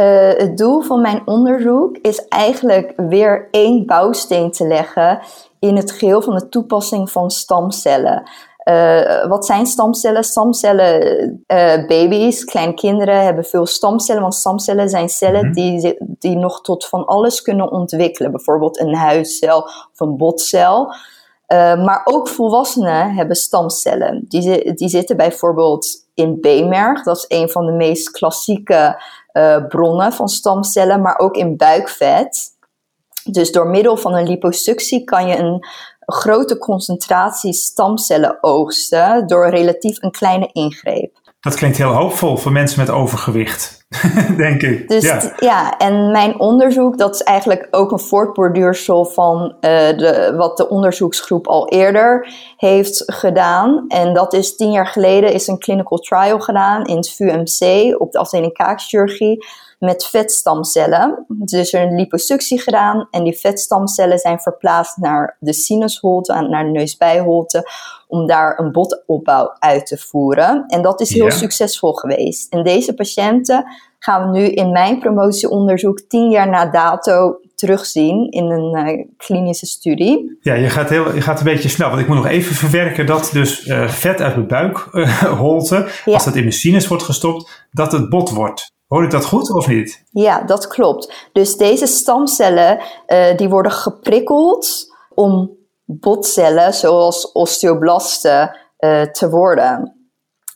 uh, 0.00 0.38
het 0.38 0.56
doel 0.56 0.80
van 0.80 1.00
mijn 1.00 1.22
onderzoek 1.24 1.96
is 1.96 2.28
eigenlijk 2.28 2.92
weer 2.96 3.48
één 3.50 3.86
bouwsteen 3.86 4.50
te 4.50 4.66
leggen 4.66 5.20
in 5.58 5.76
het 5.76 5.92
geheel 5.92 6.22
van 6.22 6.34
de 6.34 6.48
toepassing 6.48 7.10
van 7.10 7.30
stamcellen. 7.30 8.22
Uh, 8.68 9.26
wat 9.26 9.46
zijn 9.46 9.66
stamcellen? 9.66 10.24
Stamcellen, 10.24 11.26
uh, 11.46 11.86
baby's, 11.86 12.44
kleine 12.44 12.74
kinderen 12.74 13.24
hebben 13.24 13.44
veel 13.44 13.66
stamcellen, 13.66 14.22
want 14.22 14.34
stamcellen 14.34 14.88
zijn 14.88 15.08
cellen 15.08 15.46
mm 15.46 15.52
-hmm. 15.52 15.52
die, 15.52 15.96
die 16.18 16.36
nog 16.36 16.60
tot 16.60 16.86
van 16.86 17.06
alles 17.06 17.42
kunnen 17.42 17.70
ontwikkelen. 17.70 18.30
Bijvoorbeeld 18.30 18.80
een 18.80 18.94
huidcel 18.94 19.62
of 19.62 20.00
een 20.00 20.16
botcel. 20.16 20.94
Uh, 21.52 21.84
maar 21.84 22.00
ook 22.04 22.28
volwassenen 22.28 23.14
hebben 23.14 23.36
stamcellen. 23.36 24.24
Die, 24.28 24.74
die 24.74 24.88
zitten 24.88 25.16
bijvoorbeeld 25.16 25.86
in 26.14 26.40
beenmerg, 26.40 27.02
dat 27.02 27.16
is 27.16 27.24
een 27.28 27.48
van 27.48 27.66
de 27.66 27.72
meest 27.72 28.10
klassieke 28.10 29.02
uh, 29.32 29.66
bronnen 29.66 30.12
van 30.12 30.28
stamcellen, 30.28 31.02
maar 31.02 31.18
ook 31.18 31.36
in 31.36 31.56
buikvet. 31.56 32.54
Dus 33.24 33.52
door 33.52 33.66
middel 33.66 33.96
van 33.96 34.14
een 34.14 34.28
liposuctie 34.28 35.04
kan 35.04 35.26
je 35.26 35.36
een 35.36 35.66
grote 36.06 36.58
concentratie 36.58 37.52
stamcellen 37.52 38.38
oogsten 38.40 39.26
door 39.26 39.48
relatief 39.48 40.02
een 40.02 40.10
kleine 40.10 40.50
ingreep. 40.52 41.20
Dat 41.40 41.54
klinkt 41.54 41.76
heel 41.76 41.92
hoopvol 41.92 42.36
voor 42.36 42.52
mensen 42.52 42.80
met 42.80 42.90
overgewicht, 42.90 43.75
denk 44.36 44.62
ik. 44.62 44.88
Dus 44.88 45.04
ja. 45.04 45.32
ja. 45.36 45.78
en 45.78 46.10
mijn 46.10 46.40
onderzoek, 46.40 46.98
dat 46.98 47.14
is 47.14 47.22
eigenlijk 47.22 47.68
ook 47.70 47.92
een 47.92 48.00
voortborduursel 48.00 49.04
van 49.04 49.42
uh, 49.44 49.50
de, 49.60 50.34
wat 50.36 50.56
de 50.56 50.68
onderzoeksgroep 50.68 51.46
al 51.46 51.68
eerder 51.68 52.28
heeft 52.56 53.02
gedaan. 53.06 53.84
En 53.88 54.14
dat 54.14 54.32
is 54.32 54.56
tien 54.56 54.70
jaar 54.70 54.86
geleden 54.86 55.32
is 55.32 55.46
een 55.46 55.58
clinical 55.58 55.98
trial 55.98 56.40
gedaan 56.40 56.84
in 56.84 56.96
het 56.96 57.10
VUMC 57.10 58.00
op 58.00 58.12
de 58.12 58.18
afdeling 58.18 58.52
kaakchirurgie 58.52 59.44
met 59.78 60.04
vetstamcellen. 60.04 61.24
Dus 61.28 61.72
er 61.72 61.82
een 61.82 61.94
liposuctie 61.94 62.60
gedaan 62.60 63.08
en 63.10 63.24
die 63.24 63.38
vetstamcellen 63.38 64.18
zijn 64.18 64.40
verplaatst 64.40 64.96
naar 64.96 65.36
de 65.40 65.52
sinusholte, 65.52 66.32
naar 66.32 66.64
de 66.64 66.70
neusbijholte, 66.70 67.70
om 68.06 68.26
daar 68.26 68.58
een 68.58 68.72
botopbouw 68.72 69.56
uit 69.58 69.86
te 69.86 69.98
voeren. 69.98 70.64
En 70.66 70.82
dat 70.82 71.00
is 71.00 71.12
heel 71.12 71.30
succesvol 71.30 71.92
geweest. 71.92 72.52
En 72.52 72.64
deze 72.64 72.94
patiënten 72.94 73.64
gaan 73.98 74.30
we 74.30 74.38
nu 74.38 74.44
in 74.44 74.70
mijn 74.70 74.98
promotieonderzoek 74.98 76.00
tien 76.00 76.30
jaar 76.30 76.48
na 76.48 76.70
dato 76.70 77.40
terugzien 77.54 78.30
in 78.30 78.44
een 78.44 78.88
uh, 78.88 79.06
klinische 79.16 79.66
studie. 79.66 80.38
Ja, 80.40 80.54
je 80.54 80.68
gaat, 80.68 80.88
heel, 80.88 81.14
je 81.14 81.20
gaat 81.20 81.38
een 81.38 81.44
beetje 81.44 81.68
snel, 81.68 81.88
want 81.88 82.00
ik 82.00 82.08
moet 82.08 82.16
nog 82.16 82.26
even 82.26 82.54
verwerken 82.54 83.06
dat 83.06 83.30
dus 83.32 83.66
uh, 83.66 83.88
vet 83.88 84.20
uit 84.20 84.36
mijn 84.36 84.48
buikholte, 84.48 85.76
uh, 85.84 85.90
ja. 86.04 86.12
als 86.12 86.24
dat 86.24 86.34
in 86.34 86.40
mijn 86.40 86.52
sinus 86.52 86.88
wordt 86.88 87.02
gestopt, 87.02 87.66
dat 87.70 87.92
het 87.92 88.08
bot 88.08 88.30
wordt. 88.30 88.74
Hoor 88.86 89.04
ik 89.04 89.10
dat 89.10 89.24
goed 89.24 89.52
of 89.52 89.68
niet? 89.68 90.04
Ja, 90.10 90.42
dat 90.42 90.66
klopt. 90.66 91.28
Dus 91.32 91.56
deze 91.56 91.86
stamcellen 91.86 92.78
uh, 93.06 93.36
die 93.36 93.48
worden 93.48 93.72
geprikkeld 93.72 94.94
om 95.14 95.50
botcellen 95.86 96.74
zoals 96.74 97.32
osteoblasten 97.32 98.56
uh, 98.78 99.02
te 99.02 99.30
worden 99.30 99.96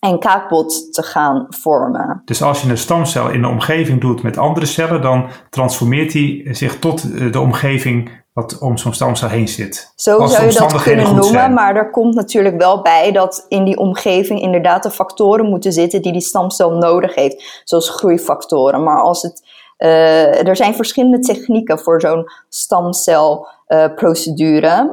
en 0.01 0.19
kaakbot 0.19 0.93
te 0.93 1.03
gaan 1.03 1.47
vormen. 1.49 2.23
Dus 2.25 2.43
als 2.43 2.63
je 2.63 2.71
een 2.71 2.79
stamcel 2.79 3.31
in 3.31 3.43
de 3.43 3.49
omgeving 3.49 4.01
doet 4.01 4.23
met 4.23 4.39
andere 4.39 4.67
cellen, 4.67 5.03
dan 5.03 5.29
transformeert 5.51 6.13
die 6.13 6.55
zich 6.55 6.79
tot 6.79 7.33
de 7.33 7.41
omgeving 7.41 8.19
wat 8.33 8.59
om 8.59 8.77
zo'n 8.77 8.93
stamcel 8.93 9.29
heen 9.29 9.49
zit. 9.49 9.93
Zo 9.97 10.27
zou 10.27 10.47
je 10.47 10.53
dat 10.53 10.83
kunnen 10.83 11.05
noemen, 11.05 11.25
zijn. 11.25 11.55
maar 11.55 11.77
er 11.77 11.91
komt 11.91 12.15
natuurlijk 12.15 12.59
wel 12.59 12.83
bij 12.83 13.13
dat 13.13 13.47
in 13.49 13.65
die 13.65 13.79
omgeving 13.79 14.41
inderdaad 14.41 14.83
de 14.83 14.91
factoren 14.91 15.49
moeten 15.49 15.73
zitten 15.73 16.03
die 16.03 16.13
die 16.13 16.21
stamcel 16.21 16.71
nodig 16.71 17.15
heeft, 17.15 17.63
zoals 17.65 17.91
groeifactoren. 17.91 18.83
Maar 18.83 19.03
als 19.03 19.23
het, 19.23 19.49
uh, 19.79 20.47
er 20.47 20.57
zijn 20.57 20.75
verschillende 20.75 21.19
technieken 21.19 21.79
voor 21.79 22.01
zo'n 22.01 22.31
stamcelprocedure. 22.49 24.85
Uh, 24.85 24.91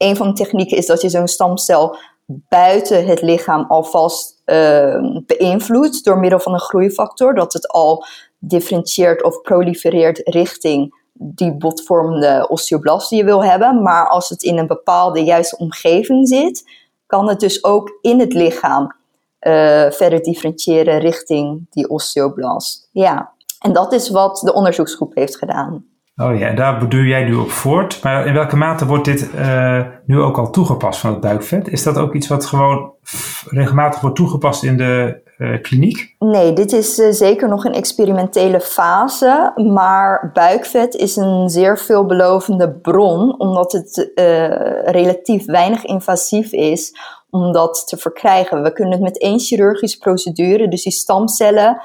een 0.00 0.16
van 0.16 0.26
de 0.26 0.32
technieken 0.32 0.76
is 0.76 0.86
dat 0.86 1.00
je 1.00 1.08
zo'n 1.08 1.28
stamcel 1.28 1.96
buiten 2.26 3.06
het 3.06 3.22
lichaam 3.22 3.64
alvast 3.68 4.42
uh, 4.46 5.20
beïnvloedt 5.26 6.04
door 6.04 6.18
middel 6.18 6.40
van 6.40 6.52
een 6.52 6.60
groeifactor, 6.60 7.34
dat 7.34 7.52
het 7.52 7.68
al 7.68 8.04
differentieert 8.38 9.22
of 9.22 9.40
prolifereert 9.40 10.20
richting 10.24 10.94
die 11.12 11.56
botvormende 11.56 12.46
osteoblast 12.48 13.08
die 13.08 13.18
je 13.18 13.24
wil 13.24 13.44
hebben. 13.44 13.82
Maar 13.82 14.08
als 14.08 14.28
het 14.28 14.42
in 14.42 14.58
een 14.58 14.66
bepaalde 14.66 15.24
juiste 15.24 15.56
omgeving 15.56 16.28
zit, 16.28 16.70
kan 17.06 17.28
het 17.28 17.40
dus 17.40 17.64
ook 17.64 17.98
in 18.00 18.20
het 18.20 18.32
lichaam 18.32 18.82
uh, 18.82 19.90
verder 19.90 20.22
differentiëren 20.22 20.98
richting 20.98 21.66
die 21.70 21.88
osteoblast. 21.88 22.88
Ja, 22.92 23.32
en 23.58 23.72
dat 23.72 23.92
is 23.92 24.10
wat 24.10 24.40
de 24.44 24.52
onderzoeksgroep 24.52 25.14
heeft 25.14 25.36
gedaan. 25.36 25.89
Oh 26.20 26.38
ja, 26.38 26.46
en 26.46 26.56
daar 26.56 26.88
doe 26.88 27.06
jij 27.06 27.24
nu 27.24 27.34
op 27.34 27.50
voort. 27.50 28.02
Maar 28.02 28.26
in 28.26 28.34
welke 28.34 28.56
mate 28.56 28.86
wordt 28.86 29.04
dit 29.04 29.30
uh, 29.34 29.80
nu 30.04 30.20
ook 30.20 30.38
al 30.38 30.50
toegepast 30.50 31.00
van 31.00 31.10
het 31.10 31.20
buikvet? 31.20 31.68
Is 31.68 31.82
dat 31.82 31.96
ook 31.98 32.14
iets 32.14 32.28
wat 32.28 32.46
gewoon 32.46 32.92
regelmatig 33.44 34.00
wordt 34.00 34.16
toegepast 34.16 34.62
in 34.62 34.76
de 34.76 35.22
uh, 35.38 35.62
kliniek? 35.62 36.14
Nee, 36.18 36.52
dit 36.52 36.72
is 36.72 36.98
uh, 36.98 37.10
zeker 37.10 37.48
nog 37.48 37.64
een 37.64 37.72
experimentele 37.72 38.60
fase. 38.60 39.52
Maar 39.72 40.30
buikvet 40.34 40.94
is 40.94 41.16
een 41.16 41.48
zeer 41.48 41.78
veelbelovende 41.78 42.70
bron, 42.70 43.38
omdat 43.38 43.72
het 43.72 44.12
relatief 44.84 45.44
weinig 45.44 45.84
invasief 45.84 46.52
is 46.52 46.94
om 47.30 47.52
dat 47.52 47.82
te 47.86 47.96
verkrijgen. 47.96 48.62
We 48.62 48.72
kunnen 48.72 48.92
het 48.92 49.02
met 49.02 49.18
één 49.18 49.40
chirurgische 49.40 49.98
procedure, 49.98 50.68
dus 50.68 50.82
die 50.82 50.92
stamcellen, 50.92 51.80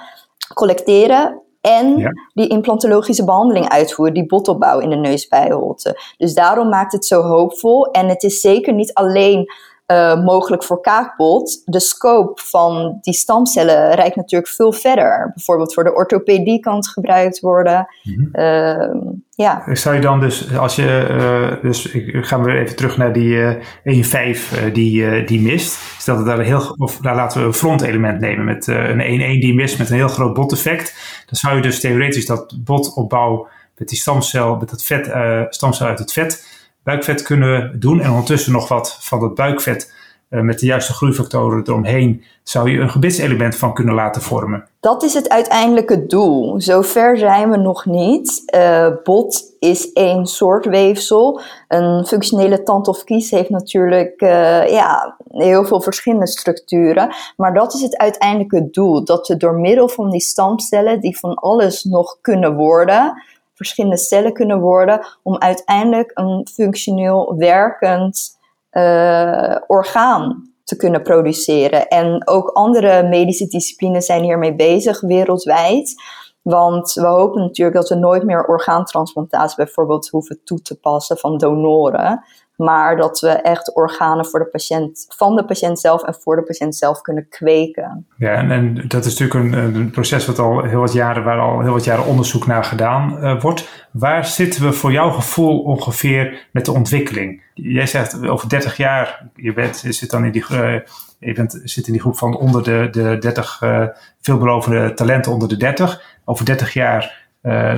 collecteren 0.53 1.43
en 1.65 1.97
ja. 1.97 2.11
die 2.33 2.47
implantologische 2.47 3.25
behandeling 3.25 3.69
uitvoeren, 3.69 4.13
die 4.13 4.25
botopbouw 4.25 4.79
in 4.79 4.89
de 4.89 4.95
neusbijholte. 4.95 5.99
Dus 6.17 6.33
daarom 6.33 6.69
maakt 6.69 6.91
het 6.91 7.05
zo 7.05 7.21
hoopvol. 7.21 7.91
En 7.91 8.07
het 8.07 8.23
is 8.23 8.41
zeker 8.41 8.73
niet 8.73 8.93
alleen 8.93 9.51
uh, 9.87 10.23
mogelijk 10.23 10.63
voor 10.63 10.81
kaakbot. 10.81 11.61
De 11.65 11.79
scope 11.79 12.41
van 12.45 12.97
die 13.01 13.13
stamcellen 13.13 13.95
reikt 13.95 14.15
natuurlijk 14.15 14.51
veel 14.51 14.71
verder. 14.71 15.31
Bijvoorbeeld 15.35 15.73
voor 15.73 15.83
de 15.83 15.93
orthopedie 15.93 16.59
kan 16.59 16.75
het 16.75 16.87
gebruikt 16.87 17.39
worden. 17.39 17.87
Mm 18.03 19.23
ja. 19.35 19.75
Zou 19.75 19.95
je 19.95 20.01
dan 20.01 20.19
dus, 20.19 20.57
als 20.57 20.75
je, 20.75 21.07
uh, 21.09 21.61
dus 21.61 21.91
ik 21.91 22.25
ga 22.25 22.41
weer 22.41 22.57
even 22.61 22.75
terug 22.75 22.97
naar 22.97 23.13
die 23.13 23.59
uh, 23.83 24.33
1-5 24.69 24.73
die, 24.73 25.23
die 25.23 25.41
mist. 25.41 25.79
Stel 25.97 26.15
dat 26.15 26.25
daar 26.25 26.39
een 26.39 26.45
heel, 26.45 26.75
of 26.77 26.97
daar 26.97 27.15
laten 27.15 27.41
we 27.41 27.47
een 27.47 27.53
frontelement 27.53 28.19
nemen 28.19 28.45
met 28.45 28.67
een 28.67 29.37
1-1 29.37 29.41
die 29.41 29.53
mist 29.53 29.77
met 29.77 29.89
een 29.89 29.95
heel 29.95 30.07
groot 30.07 30.33
boteffect. 30.33 30.95
Dan 31.25 31.35
zou 31.35 31.55
je 31.55 31.61
dus 31.61 31.79
theoretisch 31.79 32.25
dat 32.25 32.57
botopbouw 32.63 33.47
met 33.77 33.87
die 33.87 33.97
stamcel, 33.97 34.55
met 34.55 34.69
dat 34.69 34.83
vet, 34.83 35.11
stamcel 35.49 35.85
uit 35.85 35.99
het 35.99 36.13
vet, 36.13 36.54
buikvet 36.85 37.21
kunnen 37.21 37.79
doen. 37.79 38.01
En 38.01 38.09
ondertussen 38.09 38.51
nog 38.51 38.67
wat 38.67 38.97
van 38.99 39.19
dat 39.19 39.35
buikvet 39.35 39.93
uh, 40.29 40.41
met 40.41 40.59
de 40.59 40.65
juiste 40.65 40.93
groeifactoren 40.93 41.63
eromheen, 41.65 42.23
zou 42.43 42.71
je 42.71 42.79
een 42.79 42.89
gebitselement 42.89 43.55
van 43.55 43.73
kunnen 43.73 43.93
laten 43.93 44.21
vormen. 44.21 44.67
Dat 44.79 45.03
is 45.03 45.13
het 45.13 45.29
uiteindelijke 45.29 46.05
doel. 46.05 46.61
Zover 46.61 47.17
zijn 47.17 47.49
we 47.49 47.57
nog 47.57 47.85
niet. 47.85 48.43
Uh, 48.55 48.87
bot 49.03 49.43
is 49.59 49.93
één 49.93 50.25
soort 50.25 50.65
weefsel. 50.65 51.41
Een 51.67 52.05
functionele 52.05 52.63
tand 52.63 52.87
of 52.87 53.03
kies 53.03 53.31
heeft 53.31 53.49
natuurlijk 53.49 54.21
uh, 54.21 54.69
ja, 54.69 55.17
heel 55.27 55.65
veel 55.65 55.81
verschillende 55.81 56.27
structuren. 56.27 57.15
Maar 57.37 57.53
dat 57.53 57.73
is 57.73 57.81
het 57.81 57.97
uiteindelijke 57.97 58.69
doel. 58.71 59.03
Dat 59.03 59.27
we 59.27 59.37
door 59.37 59.59
middel 59.59 59.89
van 59.89 60.09
die 60.09 60.21
stamcellen, 60.21 60.99
die 60.99 61.19
van 61.19 61.33
alles 61.33 61.83
nog 61.83 62.17
kunnen 62.21 62.55
worden, 62.55 63.23
verschillende 63.55 63.97
cellen 63.97 64.33
kunnen 64.33 64.59
worden 64.59 65.05
om 65.23 65.37
uiteindelijk 65.37 66.11
een 66.13 66.47
functioneel 66.53 67.35
werkend 67.37 68.37
uh, 68.71 69.55
orgaan 69.67 70.53
te 70.63 70.75
kunnen 70.75 71.01
produceren. 71.01 71.87
En 71.87 72.27
ook 72.27 72.49
andere 72.49 73.03
medische 73.03 73.47
disciplines 73.47 74.05
zijn 74.05 74.23
hiermee 74.23 74.55
bezig 74.55 75.01
wereldwijd. 75.01 75.93
Want 76.41 76.93
we 76.93 77.05
hopen 77.07 77.41
natuurlijk 77.41 77.77
dat 77.77 77.89
we 77.89 77.95
nooit 77.95 78.23
meer 78.23 78.45
orgaantransplantatie 78.45 79.55
bijvoorbeeld 79.55 80.09
hoeven 80.09 80.39
toe 80.43 80.61
te 80.61 80.79
passen 80.79 81.17
van 81.17 81.37
donoren 81.37 82.23
maar 82.55 82.97
dat 82.97 83.19
we 83.19 83.29
echt 83.29 83.75
organen 83.75 84.25
voor 84.25 84.39
de 84.39 84.45
patiënt, 84.45 85.05
van 85.07 85.35
de 85.35 85.45
patiënt 85.45 85.79
zelf 85.79 86.03
en 86.03 86.15
voor 86.19 86.35
de 86.35 86.41
patiënt 86.43 86.75
zelf 86.75 87.01
kunnen 87.01 87.29
kweken. 87.29 88.07
Ja, 88.17 88.49
en, 88.49 88.87
dat 88.87 89.05
is 89.05 89.19
natuurlijk 89.19 89.53
een, 89.55 89.75
een, 89.75 89.89
proces 89.89 90.25
wat 90.25 90.39
al 90.39 90.63
heel 90.63 90.79
wat 90.79 90.93
jaren, 90.93 91.23
waar 91.23 91.39
al 91.39 91.61
heel 91.61 91.71
wat 91.71 91.83
jaren 91.83 92.05
onderzoek 92.05 92.47
naar 92.47 92.63
gedaan 92.63 93.17
uh, 93.23 93.41
wordt. 93.41 93.87
Waar 93.91 94.25
zitten 94.25 94.63
we 94.63 94.73
voor 94.73 94.91
jouw 94.91 95.09
gevoel 95.09 95.59
ongeveer 95.59 96.47
met 96.51 96.65
de 96.65 96.71
ontwikkeling? 96.71 97.43
Jij 97.53 97.87
zegt 97.87 98.27
over 98.27 98.49
30 98.49 98.77
jaar, 98.77 99.29
je, 99.35 99.53
bent, 99.53 99.83
zit 99.89 100.09
dan 100.09 100.25
in 100.25 100.31
die, 100.31 100.45
uh, 100.51 100.79
je 101.19 101.33
bent, 101.33 101.61
zit 101.63 101.87
in 101.87 101.93
die 101.93 102.01
groep 102.01 102.17
van 102.17 102.37
onder 102.37 102.63
de, 102.63 102.87
de 102.91 103.17
30 103.19 103.61
uh, 103.61 103.81
eh, 103.81 103.87
veelbelovende 104.21 104.93
talenten 104.93 105.31
onder 105.31 105.47
de 105.47 105.57
30. 105.57 106.01
Over 106.25 106.45
30 106.45 106.73
jaar 106.73 107.23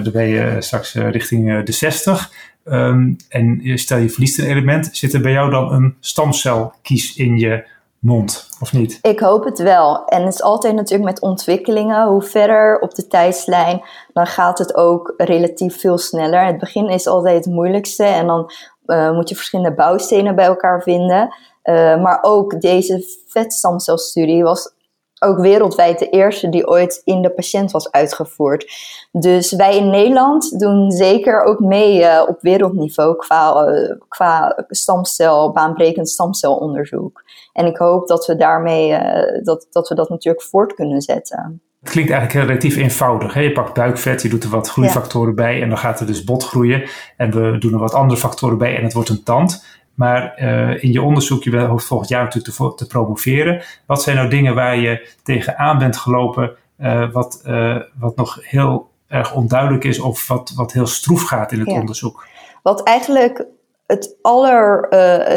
dan 0.04 0.12
ben 0.12 0.28
je 0.28 0.56
straks 0.60 0.94
richting 0.94 1.64
de 1.64 1.72
60. 1.72 2.32
Um, 2.72 3.16
en 3.30 3.62
stel 3.78 3.98
je 3.98 4.10
verliest 4.10 4.40
een 4.40 4.46
element, 4.46 4.90
zit 4.92 5.14
er 5.14 5.22
bij 5.22 5.32
jou 5.32 5.52
dan 5.52 5.72
een 5.72 5.96
stamcelkies 6.00 7.16
in 7.16 7.38
je 7.38 7.66
mond, 8.00 8.50
of 8.60 8.74
niet? 8.74 9.00
Ik 9.02 9.20
hoop 9.20 9.44
het 9.44 9.60
wel. 9.60 10.06
En 10.06 10.24
het 10.24 10.34
is 10.34 10.42
altijd 10.42 10.76
natuurlijk 10.76 11.10
met 11.10 11.22
ontwikkelingen. 11.22 12.08
Hoe 12.08 12.22
verder 12.22 12.80
op 12.80 12.96
de 12.96 13.08
tijdslijn, 13.08 13.82
dan 14.14 14.28
gaat 14.28 14.58
het 14.58 14.76
ook 14.76 15.14
relatief 15.18 15.80
veel 15.80 15.98
sneller. 15.98 16.46
Het 16.46 16.58
begin 16.58 16.90
is 16.90 17.08
altijd 17.08 17.46
het 17.46 17.54
moeilijkste 17.54 18.04
en 18.04 18.28
dan 18.28 18.52
uh, 18.86 19.12
moet 19.12 19.30
je 19.30 19.36
verschillende 19.36 19.76
bouwstenen 19.76 20.36
bij 20.36 20.46
elkaar 20.46 20.82
vinden. 20.82 21.36
Uh, 21.64 22.02
maar 22.02 22.20
ook 22.22 22.62
deze 22.62 23.04
vetstamcelstudie 23.28 24.44
was 24.44 24.74
ook 25.20 25.40
wereldwijd 25.40 26.00
de 26.00 26.10
eerste 26.10 26.50
die 26.50 26.68
ooit 26.68 27.02
in 27.04 27.22
de 27.22 27.30
patiënt 27.30 27.72
was 27.72 27.92
uitgevoerd. 27.92 28.72
Dus 29.12 29.52
wij 29.52 29.78
in 29.78 29.90
Nederland 29.90 30.60
doen 30.60 30.92
zeker 30.92 31.44
ook 31.44 31.60
mee 31.60 32.00
uh, 32.00 32.24
op 32.28 32.42
wereldniveau 32.42 33.16
qua, 33.16 33.68
uh, 33.68 33.92
qua 34.08 34.66
stamcel, 34.68 35.52
baanbrekend 35.52 36.10
stamcelonderzoek. 36.10 37.24
En 37.54 37.66
ik 37.66 37.78
hoop 37.78 38.08
dat 38.08 38.26
we 38.26 38.36
daarmee 38.36 38.90
uh, 38.90 39.44
dat, 39.44 39.68
dat 39.70 39.90
we 39.90 39.96
dat 39.96 40.10
natuurlijk 40.10 40.46
voort 40.46 40.74
kunnen 40.74 41.02
zetten. 41.02 41.62
Het 41.80 41.90
klinkt 41.90 42.12
eigenlijk 42.12 42.48
relatief 42.48 42.76
eenvoudig. 42.76 43.34
Hè? 43.34 43.42
Je 43.42 43.52
pakt 43.52 43.74
buikvet, 43.74 44.22
je 44.22 44.30
doet 44.30 44.44
er 44.44 44.50
wat 44.50 44.70
groeifactoren 44.70 45.30
ja. 45.30 45.34
bij 45.34 45.62
en 45.62 45.70
dan 45.70 45.78
gaat 45.78 46.00
er 46.00 46.06
dus 46.06 46.24
bot 46.24 46.44
groeien. 46.44 46.90
En 47.18 47.32
we 47.32 47.58
doen 47.58 47.74
er 47.74 47.80
wat 47.80 47.94
andere 47.94 48.20
factoren 48.20 48.58
bij 48.58 48.76
en 48.78 48.84
het 48.84 48.94
wordt 48.94 49.10
een 49.10 49.24
tand. 49.24 49.66
Maar 49.98 50.42
uh, 50.42 50.84
in 50.84 50.92
je 50.92 51.02
onderzoek, 51.02 51.44
je 51.44 51.60
hoopt 51.60 51.84
volgend 51.84 52.10
jaar 52.10 52.24
natuurlijk 52.24 52.56
te, 52.56 52.74
te, 52.76 52.88
promoveren. 52.88 53.64
Wat 53.86 54.02
zijn 54.02 54.16
nou 54.16 54.30
dingen 54.30 54.56
waar 54.56 54.78
je 54.78 55.10
tegenaan 55.24 55.78
bent 55.78 55.98
gelopen, 55.98 56.56
uh, 56.80 57.12
wat, 57.12 57.42
uh, 57.46 57.78
wat 58.00 58.16
nog 58.16 58.40
heel 58.42 58.90
erg 59.08 59.34
onduidelijk 59.34 59.84
is 59.84 60.00
of 60.00 60.28
wat, 60.28 60.54
wat 60.56 60.72
heel 60.72 60.88
stroef 60.88 61.24
gaat 61.24 61.52
in 61.52 61.60
het 61.60 61.70
ja. 61.70 61.80
onderzoek? 61.80 62.28
Wat 62.64 62.84
eigenlijk 62.84 63.46
het 63.86 64.18
aller, 64.22 64.90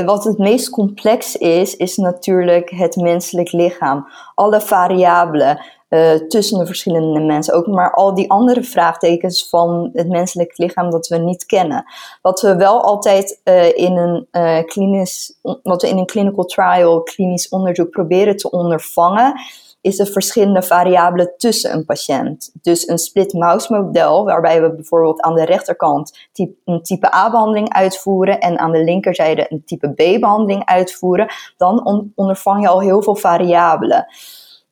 wat 0.05 0.25
het 0.25 0.39
meest 0.39 0.71
complex 0.71 1.37
is, 1.37 1.77
is 1.77 1.97
natuurlijk 1.97 2.71
het 2.71 2.97
menselijk 2.97 3.53
lichaam. 3.53 4.09
Alle 4.35 4.61
variabelen. 4.61 5.61
Uh, 5.91 6.15
tussen 6.15 6.59
de 6.59 6.67
verschillende 6.67 7.21
mensen. 7.21 7.55
Ook 7.55 7.67
maar 7.67 7.95
al 7.95 8.15
die 8.15 8.31
andere 8.31 8.63
vraagtekens 8.63 9.49
van 9.49 9.91
het 9.93 10.09
menselijk 10.09 10.59
lichaam 10.59 10.91
dat 10.91 11.09
we 11.09 11.17
niet 11.17 11.47
kennen. 11.47 11.85
Wat 12.23 12.41
we 12.41 12.57
wel 12.57 12.83
altijd 12.83 13.41
uh, 13.45 13.77
in 13.77 13.97
een 13.97 14.29
uh, 14.33 14.65
klinisch, 14.65 15.39
wat 15.63 15.83
we 15.83 15.89
in 15.89 15.99
een 15.99 16.07
clinical 16.07 16.45
trial, 16.45 17.03
klinisch 17.03 17.49
onderzoek 17.49 17.91
proberen 17.91 18.37
te 18.37 18.51
ondervangen, 18.51 19.41
is 19.81 19.97
de 19.97 20.07
verschillende 20.07 20.63
variabelen 20.63 21.35
tussen 21.37 21.73
een 21.73 21.85
patiënt. 21.85 22.51
Dus 22.63 22.89
een 22.89 22.99
split 22.99 23.33
mouse 23.33 23.73
model, 23.73 24.25
waarbij 24.25 24.63
we 24.63 24.75
bijvoorbeeld 24.75 25.21
aan 25.21 25.35
de 25.35 25.45
rechterkant 25.45 26.29
een 26.65 26.83
type 26.83 27.15
A-behandeling 27.15 27.73
uitvoeren 27.73 28.41
en 28.41 28.59
aan 28.59 28.73
de 28.73 28.85
linkerzijde 28.85 29.47
een 29.49 29.63
type 29.65 29.89
B-behandeling 29.89 30.65
uitvoeren, 30.65 31.33
dan 31.57 31.87
on 31.87 32.13
ondervang 32.15 32.63
je 32.63 32.69
al 32.69 32.81
heel 32.81 33.03
veel 33.03 33.17
variabelen. 33.17 34.07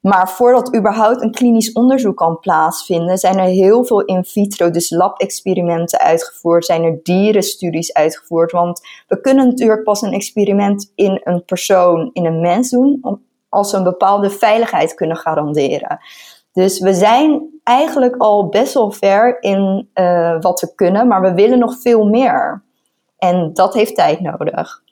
Maar 0.01 0.29
voordat 0.29 0.77
überhaupt 0.77 1.23
een 1.23 1.33
klinisch 1.33 1.73
onderzoek 1.73 2.17
kan 2.17 2.39
plaatsvinden, 2.39 3.19
zijn 3.19 3.39
er 3.39 3.45
heel 3.45 3.85
veel 3.85 4.05
in 4.05 4.25
vitro, 4.25 4.71
dus 4.71 4.91
lab-experimenten 4.91 5.99
uitgevoerd, 5.99 6.65
zijn 6.65 6.85
er 6.85 7.01
dierenstudies 7.03 7.93
uitgevoerd. 7.93 8.53
Want 8.53 8.81
we 9.07 9.21
kunnen 9.21 9.47
natuurlijk 9.47 9.83
pas 9.83 10.03
een 10.03 10.13
experiment 10.13 10.93
in 10.95 11.21
een 11.25 11.45
persoon, 11.45 12.11
in 12.13 12.25
een 12.25 12.41
mens 12.41 12.71
doen, 12.71 13.21
als 13.49 13.71
we 13.71 13.77
een 13.77 13.85
bepaalde 13.85 14.31
veiligheid 14.31 14.95
kunnen 14.95 15.17
garanderen. 15.17 15.99
Dus 16.53 16.81
we 16.81 16.95
zijn 16.95 17.61
eigenlijk 17.63 18.17
al 18.17 18.49
best 18.49 18.75
wel 18.75 18.91
ver 18.91 19.43
in 19.43 19.89
uh, 19.95 20.41
wat 20.41 20.61
we 20.61 20.75
kunnen, 20.75 21.07
maar 21.07 21.21
we 21.21 21.35
willen 21.35 21.59
nog 21.59 21.81
veel 21.81 22.05
meer. 22.05 22.63
En 23.19 23.51
dat 23.53 23.75
heeft 23.75 23.95
tijd 23.95 24.21
nodig. 24.21 24.83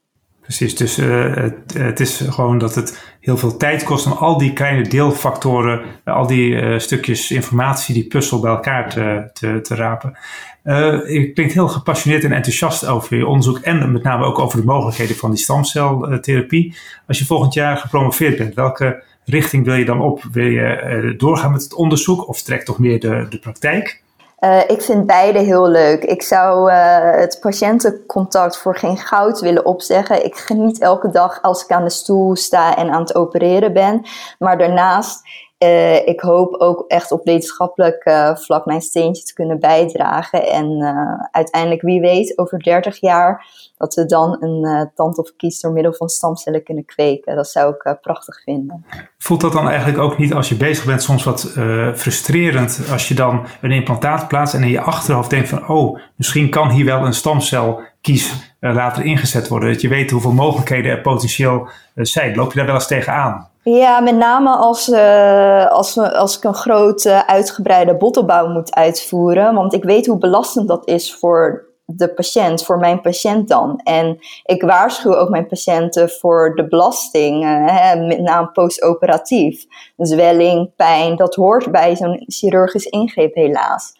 Precies, 0.46 0.76
dus 0.76 0.98
uh, 0.98 1.34
het, 1.34 1.74
het, 1.78 2.00
is 2.00 2.24
gewoon 2.28 2.58
dat 2.58 2.74
het 2.74 3.16
heel 3.20 3.36
veel 3.36 3.56
tijd 3.56 3.84
kost 3.84 4.06
om 4.06 4.12
al 4.12 4.38
die 4.38 4.52
kleine 4.52 4.88
deelfactoren, 4.88 5.80
al 6.04 6.26
die 6.26 6.50
uh, 6.50 6.78
stukjes 6.78 7.30
informatie, 7.30 7.94
die 7.94 8.06
puzzel 8.06 8.40
bij 8.40 8.50
elkaar 8.50 8.90
te, 8.90 9.30
te, 9.32 9.60
te 9.60 9.74
rapen. 9.74 10.18
Uh, 10.64 10.74
je 11.08 11.32
klinkt 11.32 11.52
heel 11.52 11.68
gepassioneerd 11.68 12.24
en 12.24 12.32
enthousiast 12.32 12.86
over 12.86 13.16
je 13.16 13.26
onderzoek 13.26 13.58
en 13.58 13.92
met 13.92 14.02
name 14.02 14.24
ook 14.24 14.38
over 14.38 14.60
de 14.60 14.66
mogelijkheden 14.66 15.16
van 15.16 15.30
die 15.30 15.38
stamceltherapie. 15.38 16.74
Als 17.06 17.18
je 17.18 17.24
volgend 17.24 17.54
jaar 17.54 17.76
gepromoveerd 17.76 18.36
bent, 18.36 18.54
welke 18.54 19.02
richting 19.24 19.64
wil 19.64 19.74
je 19.74 19.84
dan 19.84 20.00
op? 20.00 20.22
Wil 20.32 20.46
je 20.46 21.14
doorgaan 21.16 21.52
met 21.52 21.62
het 21.62 21.74
onderzoek 21.74 22.28
of 22.28 22.42
trekt 22.42 22.66
toch 22.66 22.78
meer 22.78 23.00
de, 23.00 23.26
de 23.30 23.38
praktijk? 23.38 24.02
Uh, 24.40 24.60
ik 24.66 24.82
vind 24.82 25.06
beide 25.06 25.38
heel 25.38 25.68
leuk. 25.68 26.04
Ik 26.04 26.22
zou 26.22 26.70
uh, 26.70 27.10
het 27.10 27.38
patiëntencontact 27.40 28.58
voor 28.58 28.76
geen 28.76 28.98
goud 28.98 29.40
willen 29.40 29.66
opzeggen. 29.66 30.24
Ik 30.24 30.36
geniet 30.36 30.80
elke 30.80 31.10
dag 31.10 31.42
als 31.42 31.64
ik 31.64 31.70
aan 31.70 31.84
de 31.84 31.90
stoel 31.90 32.36
sta 32.36 32.76
en 32.76 32.90
aan 32.90 33.00
het 33.00 33.14
opereren 33.14 33.72
ben. 33.72 34.02
Maar 34.38 34.58
daarnaast 34.58 35.20
uh, 35.58 36.06
ik 36.06 36.20
hoop 36.20 36.54
ook 36.54 36.84
echt 36.88 37.12
op 37.12 37.24
wetenschappelijk 37.24 38.04
uh, 38.04 38.36
vlak 38.36 38.66
mijn 38.66 38.80
steentje 38.80 39.22
te 39.22 39.34
kunnen 39.34 39.60
bijdragen. 39.60 40.46
En 40.46 40.70
uh, 40.70 41.26
uiteindelijk, 41.30 41.82
wie 41.82 42.00
weet, 42.00 42.38
over 42.38 42.62
30 42.62 43.00
jaar, 43.00 43.46
dat 43.76 43.94
we 43.94 44.06
dan 44.06 44.36
een 44.40 44.90
tand 44.94 45.18
of 45.18 45.36
kies 45.36 45.60
door 45.60 45.72
middel 45.72 45.92
van 45.92 46.08
stamcellen 46.08 46.62
kunnen 46.62 46.84
kweken. 46.84 47.36
Dat 47.36 47.48
zou 47.48 47.74
ik 47.74 47.98
prachtig 48.00 48.42
vinden. 48.42 48.84
Voelt 49.18 49.40
dat 49.40 49.52
dan 49.52 49.68
eigenlijk 49.68 49.98
ook 49.98 50.18
niet 50.18 50.32
als 50.32 50.48
je 50.48 50.56
bezig 50.56 50.84
bent 50.84 51.02
soms 51.02 51.24
wat 51.24 51.50
frustrerend 51.94 52.80
als 52.90 53.08
je 53.08 53.14
dan 53.14 53.46
een 53.60 53.72
implantaat 53.72 54.28
plaatst 54.28 54.54
en 54.54 54.62
in 54.62 54.70
je 54.70 54.80
achterhoofd 54.80 55.30
denkt 55.30 55.48
van 55.48 55.68
oh, 55.68 55.98
misschien 56.16 56.50
kan 56.50 56.70
hier 56.70 56.84
wel 56.84 57.06
een 57.06 57.14
stamcel 57.14 57.80
kies 58.00 58.54
later 58.60 59.04
ingezet 59.04 59.48
worden. 59.48 59.72
Dat 59.72 59.80
je 59.80 59.88
weet 59.88 60.10
hoeveel 60.10 60.32
mogelijkheden 60.32 60.90
er 60.90 61.00
potentieel 61.00 61.68
zijn. 61.94 62.36
Loop 62.36 62.50
je 62.50 62.56
daar 62.56 62.66
wel 62.66 62.74
eens 62.74 62.86
tegenaan? 62.86 63.48
Ja, 63.68 64.00
met 64.00 64.16
name 64.16 64.50
als, 64.50 64.88
uh, 64.88 65.66
als, 65.66 65.98
als 65.98 66.36
ik 66.36 66.44
een 66.44 66.54
grote 66.54 67.26
uitgebreide 67.26 67.96
bottelbouw 67.96 68.48
moet 68.48 68.74
uitvoeren. 68.74 69.54
Want 69.54 69.74
ik 69.74 69.84
weet 69.84 70.06
hoe 70.06 70.18
belastend 70.18 70.68
dat 70.68 70.88
is 70.88 71.14
voor 71.14 71.66
de 71.84 72.08
patiënt, 72.08 72.64
voor 72.64 72.78
mijn 72.78 73.00
patiënt 73.00 73.48
dan. 73.48 73.80
En 73.84 74.18
ik 74.42 74.62
waarschuw 74.62 75.14
ook 75.14 75.28
mijn 75.28 75.46
patiënten 75.46 76.10
voor 76.10 76.54
de 76.54 76.68
belasting, 76.68 77.44
uh, 77.44 77.94
met 77.94 78.20
name 78.20 78.50
postoperatief. 78.50 79.64
Zwelling, 79.96 80.70
pijn, 80.76 81.16
dat 81.16 81.34
hoort 81.34 81.70
bij 81.70 81.96
zo'n 81.96 82.24
chirurgisch 82.26 82.86
ingreep 82.86 83.34
helaas. 83.34 83.92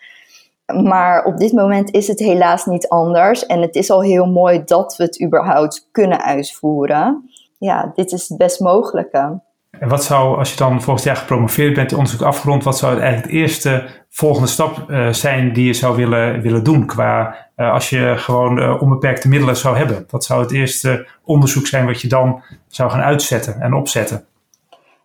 Maar 0.66 1.24
op 1.24 1.36
dit 1.36 1.52
moment 1.52 1.92
is 1.94 2.08
het 2.08 2.18
helaas 2.18 2.64
niet 2.64 2.88
anders. 2.88 3.46
En 3.46 3.60
het 3.60 3.74
is 3.74 3.90
al 3.90 4.02
heel 4.02 4.26
mooi 4.26 4.64
dat 4.64 4.96
we 4.96 5.04
het 5.04 5.22
überhaupt 5.22 5.88
kunnen 5.92 6.22
uitvoeren. 6.22 7.30
Ja, 7.58 7.92
dit 7.94 8.12
is 8.12 8.28
het 8.28 8.38
best 8.38 8.60
mogelijke. 8.60 9.44
En 9.80 9.88
wat 9.88 10.04
zou, 10.04 10.38
als 10.38 10.50
je 10.50 10.56
dan 10.56 10.82
volgend 10.82 11.06
jaar 11.06 11.16
gepromoveerd 11.16 11.74
bent, 11.74 11.90
je 11.90 11.96
onderzoek 11.96 12.22
afgerond, 12.22 12.64
wat 12.64 12.78
zou 12.78 12.98
eigenlijk 12.98 13.32
de 13.32 13.38
eerste 13.38 13.84
volgende 14.08 14.48
stap 14.48 14.90
uh, 14.90 15.12
zijn 15.12 15.52
die 15.52 15.66
je 15.66 15.72
zou 15.72 15.96
willen, 15.96 16.40
willen 16.40 16.64
doen? 16.64 16.86
Qua 16.86 17.36
uh, 17.56 17.72
als 17.72 17.90
je 17.90 18.14
gewoon 18.16 18.58
uh, 18.58 18.82
onbeperkte 18.82 19.28
middelen 19.28 19.56
zou 19.56 19.76
hebben. 19.76 20.06
Wat 20.10 20.24
zou 20.24 20.42
het 20.42 20.52
eerste 20.52 21.06
onderzoek 21.24 21.66
zijn 21.66 21.86
wat 21.86 22.00
je 22.00 22.08
dan 22.08 22.42
zou 22.66 22.90
gaan 22.90 23.00
uitzetten 23.00 23.60
en 23.60 23.74
opzetten? 23.74 24.24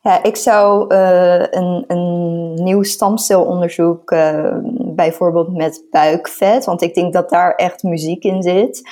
Ja, 0.04 0.24
ik 0.24 0.36
zou 0.36 0.96
een, 0.96 1.84
een 1.88 2.54
nieuw 2.54 2.84
stamcelonderzoek, 2.84 4.16
bijvoorbeeld 4.96 5.56
met 5.56 5.84
buikvet, 5.92 6.66
want 6.66 6.82
ik 6.82 6.94
denk 6.94 7.14
dat 7.14 7.30
daar 7.30 7.56
echt 7.56 7.84
muziek 7.84 8.24
in 8.24 8.42
zit. 8.42 8.90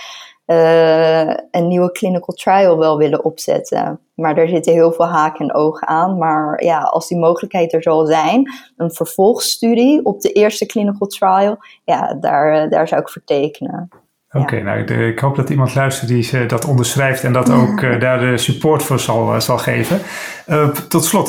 Uh, 0.52 1.34
een 1.52 1.68
nieuwe 1.68 1.92
clinical 1.92 2.36
trial 2.36 2.78
wel 2.78 2.98
willen 2.98 3.24
opzetten. 3.24 4.00
Maar 4.16 4.36
daar 4.36 4.48
zitten 4.48 4.74
heel 4.74 4.92
veel 4.92 5.08
haken 5.08 5.48
en 5.48 5.56
ogen 5.56 5.88
aan. 5.88 6.18
Maar 6.18 6.64
ja, 6.64 6.80
als 6.80 7.08
die 7.08 7.18
mogelijkheid 7.18 7.74
er 7.74 7.84
zal 7.84 8.06
zijn, 8.06 8.52
een 8.78 8.92
vervolgstudie 8.92 10.06
op 10.06 10.22
de 10.22 10.32
eerste 10.32 10.66
clinical 10.66 11.08
trial, 11.08 11.58
ja, 11.84 12.14
daar, 12.14 12.54
eh, 12.54 12.70
daar 12.70 12.88
zou 12.88 13.02
ik 13.02 13.10
voor 13.10 13.22
tekenen. 13.26 13.90
Oké, 14.32 14.62
nou 14.62 14.80
ik 14.94 15.20
hoop 15.20 15.36
dat 15.36 15.50
iemand 15.50 15.76
luistert 15.76 16.08
die 16.08 16.46
dat 16.46 16.66
onderschrijft 16.66 17.24
en 17.24 17.34
dat 17.34 17.52
ook 17.52 17.82
uh, 17.82 18.00
daar 18.00 18.20
de 18.20 18.38
support 18.38 18.84
voor 18.84 19.00
zal, 19.00 19.34
uh, 19.34 19.40
zal 19.40 19.58
geven. 19.58 20.00
Uh, 20.48 20.68
tot 20.68 21.06
slot 21.06 21.28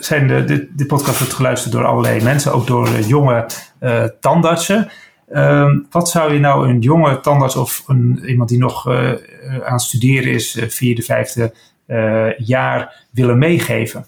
zijn 0.00 0.26
de, 0.26 0.44
dit, 0.44 0.78
dit 0.78 0.86
podcast 0.86 1.18
wordt 1.18 1.34
geluisterd 1.34 1.72
door 1.72 1.84
allerlei 1.84 2.22
mensen, 2.22 2.52
ook 2.52 2.66
door 2.66 2.88
jonge 2.88 3.46
tandartsen. 4.20 4.90
Ehm, 5.30 5.78
wat 5.90 6.08
zou 6.08 6.32
je 6.32 6.38
nou 6.38 6.68
een 6.68 6.80
jonge 6.80 7.20
tandarts 7.20 7.56
of 7.56 7.84
een, 7.86 8.22
iemand 8.26 8.48
die 8.48 8.58
nog 8.58 8.88
uh, 8.88 9.12
aan 9.64 9.80
studeren 9.80 10.32
is, 10.32 10.56
uh, 10.56 10.68
vierde, 10.68 11.02
vijfde 11.02 11.52
jaar, 12.36 13.06
willen 13.10 13.38
meegeven 13.38 14.06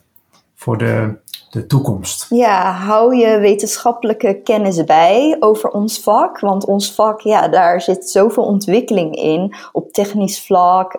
voor 0.55 0.79
de, 0.79 1.19
de 1.51 1.67
toekomst? 1.67 2.27
Ja, 2.29 2.73
hou 2.73 3.17
je 3.17 3.39
wetenschappelijke 3.39 4.41
kennis 4.45 4.85
bij 4.85 5.37
over 5.41 5.71
ons 5.71 6.01
vak. 6.01 6.41
Want 6.41 6.65
ons 6.65 6.95
vak, 6.95 7.21
ja, 7.21 7.49
daar 7.49 7.81
zit 7.81 8.11
zoveel 8.11 8.45
ontwikkeling 8.45 9.15
in. 9.15 9.55
Op 9.73 9.93
technisch 9.93 10.45
vlak, 10.45 10.99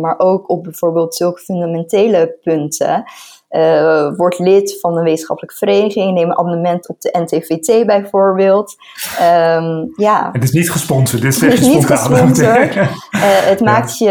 maar 0.00 0.18
ook 0.18 0.50
op 0.50 0.62
bijvoorbeeld 0.62 1.14
zulke 1.14 1.40
fundamentele 1.40 2.38
punten. 2.42 3.04
Uh, 3.56 4.16
word 4.16 4.38
lid 4.38 4.78
van 4.80 4.96
een 4.96 5.04
wetenschappelijke 5.04 5.56
vereniging. 5.56 6.14
Neem 6.14 6.30
een 6.30 6.38
abonnement 6.38 6.88
op 6.88 7.00
de 7.00 7.18
NTVT 7.18 7.86
bijvoorbeeld. 7.86 8.74
Um, 9.20 9.92
ja. 9.96 10.28
Het 10.32 10.42
is 10.42 10.52
niet 10.52 10.70
gesponsord, 10.70 11.22
dit 11.22 11.34
is, 11.34 11.40
het 11.50 11.52
is 11.52 11.66
niet 11.66 11.86
gesponsord. 11.86 12.76
uh, 12.76 12.86
het, 13.22 13.60
maakt 13.60 13.98
je, 13.98 14.10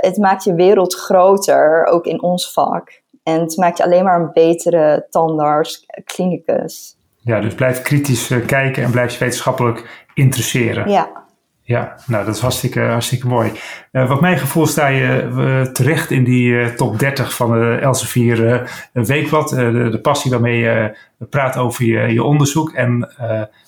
het 0.00 0.16
maakt 0.16 0.44
je 0.44 0.54
wereld 0.54 0.94
groter, 0.94 1.86
ook 1.86 2.06
in 2.06 2.22
ons 2.22 2.52
vak. 2.52 3.00
En 3.22 3.40
het 3.40 3.56
maakt 3.56 3.78
je 3.78 3.84
alleen 3.84 4.04
maar 4.04 4.20
een 4.20 4.30
betere 4.32 5.06
tandarts, 5.10 5.86
clinicus. 6.04 6.96
Ja, 7.20 7.40
dus 7.40 7.54
blijf 7.54 7.82
kritisch 7.82 8.30
uh, 8.30 8.46
kijken 8.46 8.82
en 8.82 8.90
blijf 8.90 9.12
je 9.12 9.18
wetenschappelijk 9.18 10.06
interesseren. 10.14 10.90
Ja. 10.90 11.28
Ja, 11.70 11.96
nou 12.06 12.24
dat 12.24 12.34
is 12.34 12.40
hartstikke, 12.40 12.80
hartstikke 12.80 13.26
mooi. 13.26 13.52
Uh, 13.92 14.08
wat 14.08 14.20
mijn 14.20 14.38
gevoel 14.38 14.66
sta 14.66 14.86
je 14.86 15.30
uh, 15.34 15.62
terecht 15.62 16.10
in 16.10 16.24
die 16.24 16.50
uh, 16.50 16.66
top 16.66 16.98
30 16.98 17.34
van 17.34 17.52
de 17.52 17.78
Elsevier 17.80 18.70
Weekblad. 18.92 19.48
De, 19.48 19.88
de, 19.90 20.00
passie 20.00 20.30
waarmee 20.30 20.58
je 20.58 20.96
praat 21.30 21.56
over 21.56 21.84
je, 21.84 22.12
je 22.12 22.22
onderzoek. 22.22 22.72
En 22.72 22.98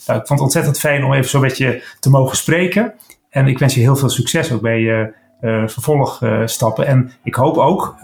nou, 0.07 0.21
ik 0.21 0.27
vond 0.27 0.29
het 0.29 0.41
ontzettend 0.41 0.79
fijn 0.79 1.05
om 1.05 1.13
even 1.13 1.31
zo 1.31 1.41
met 1.41 1.57
je 1.57 1.83
te 2.01 2.11
mogen 2.11 2.37
spreken. 2.37 2.95
En 3.31 3.47
ik 3.47 3.59
wens 3.59 3.75
je 3.75 3.81
heel 3.81 3.97
veel 3.97 4.11
succes 4.11 4.53
ook 4.53 4.61
bij 4.61 4.81
je 4.81 5.13
vervolgstappen. 5.67 6.87
en 6.87 7.13
ik 7.23 7.35
hoop 7.35 7.57
ook 7.57 7.97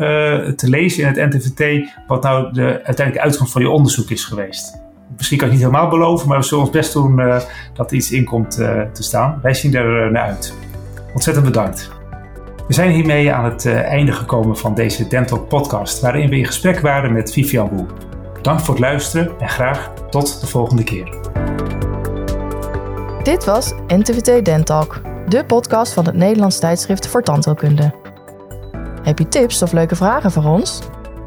te 0.57 0.69
lezen 0.69 1.03
in 1.03 1.09
het 1.09 1.35
NTVT 1.35 1.89
wat 2.07 2.23
nou 2.23 2.53
de 2.53 2.63
uiteindelijke 2.63 3.21
uitkomst 3.21 3.53
van 3.53 3.63
je 3.63 3.71
onderzoek 3.71 4.11
is 4.11 4.25
geweest 4.25 4.87
misschien 5.17 5.39
kan 5.39 5.47
ik 5.47 5.53
niet 5.53 5.63
helemaal 5.63 5.89
beloven, 5.89 6.29
maar 6.29 6.39
we 6.39 6.45
zullen 6.45 6.65
ons 6.65 6.73
best 6.73 6.93
doen 6.93 7.19
uh, 7.19 7.41
dat 7.75 7.91
er 7.91 7.97
iets 7.97 8.11
in 8.11 8.25
komt 8.25 8.61
uh, 8.61 8.81
te 8.93 9.03
staan. 9.03 9.39
Wij 9.43 9.55
zien 9.55 9.75
er 9.75 10.07
uh, 10.07 10.13
naar 10.13 10.23
uit. 10.23 10.55
Ontzettend 11.13 11.47
bedankt. 11.47 11.91
We 12.67 12.75
zijn 12.75 12.91
hiermee 12.91 13.33
aan 13.33 13.45
het 13.45 13.67
einde 13.67 14.13
gekomen 14.13 14.57
van 14.57 14.75
deze 14.75 15.09
Dental 15.09 15.39
podcast, 15.39 16.01
waarin 16.01 16.29
we 16.29 16.37
in 16.37 16.47
gesprek 16.47 16.81
waren 16.81 17.13
met 17.13 17.33
Vivian 17.33 17.69
Woe. 17.69 17.87
Dank 18.43 18.61
voor 18.61 18.75
het 18.75 18.83
luisteren 18.83 19.31
en 19.39 19.49
graag 19.49 19.91
tot 20.11 20.41
de 20.41 20.47
volgende 20.47 20.85
keer. 20.85 21.17
Dit 23.23 23.45
was 23.45 23.73
NTVT 23.87 24.45
Dentalk, 24.45 25.01
de 25.29 25.45
podcast 25.45 25.93
van 25.93 26.05
het 26.05 26.15
Nederlands 26.15 26.59
tijdschrift 26.59 27.09
voor 27.09 27.23
tandheelkunde. 27.23 27.95
Heb 29.03 29.19
je 29.19 29.29
tips 29.29 29.63
of 29.63 29.73
leuke 29.73 29.97
vragen 29.97 30.31
voor 30.31 30.45
ons? 30.45 30.81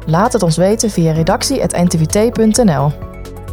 Laat 0.06 0.32
het 0.32 0.42
ons 0.42 0.56
weten 0.56 0.90
via 0.90 1.12
redactie.ntvt.nl. 1.12 3.11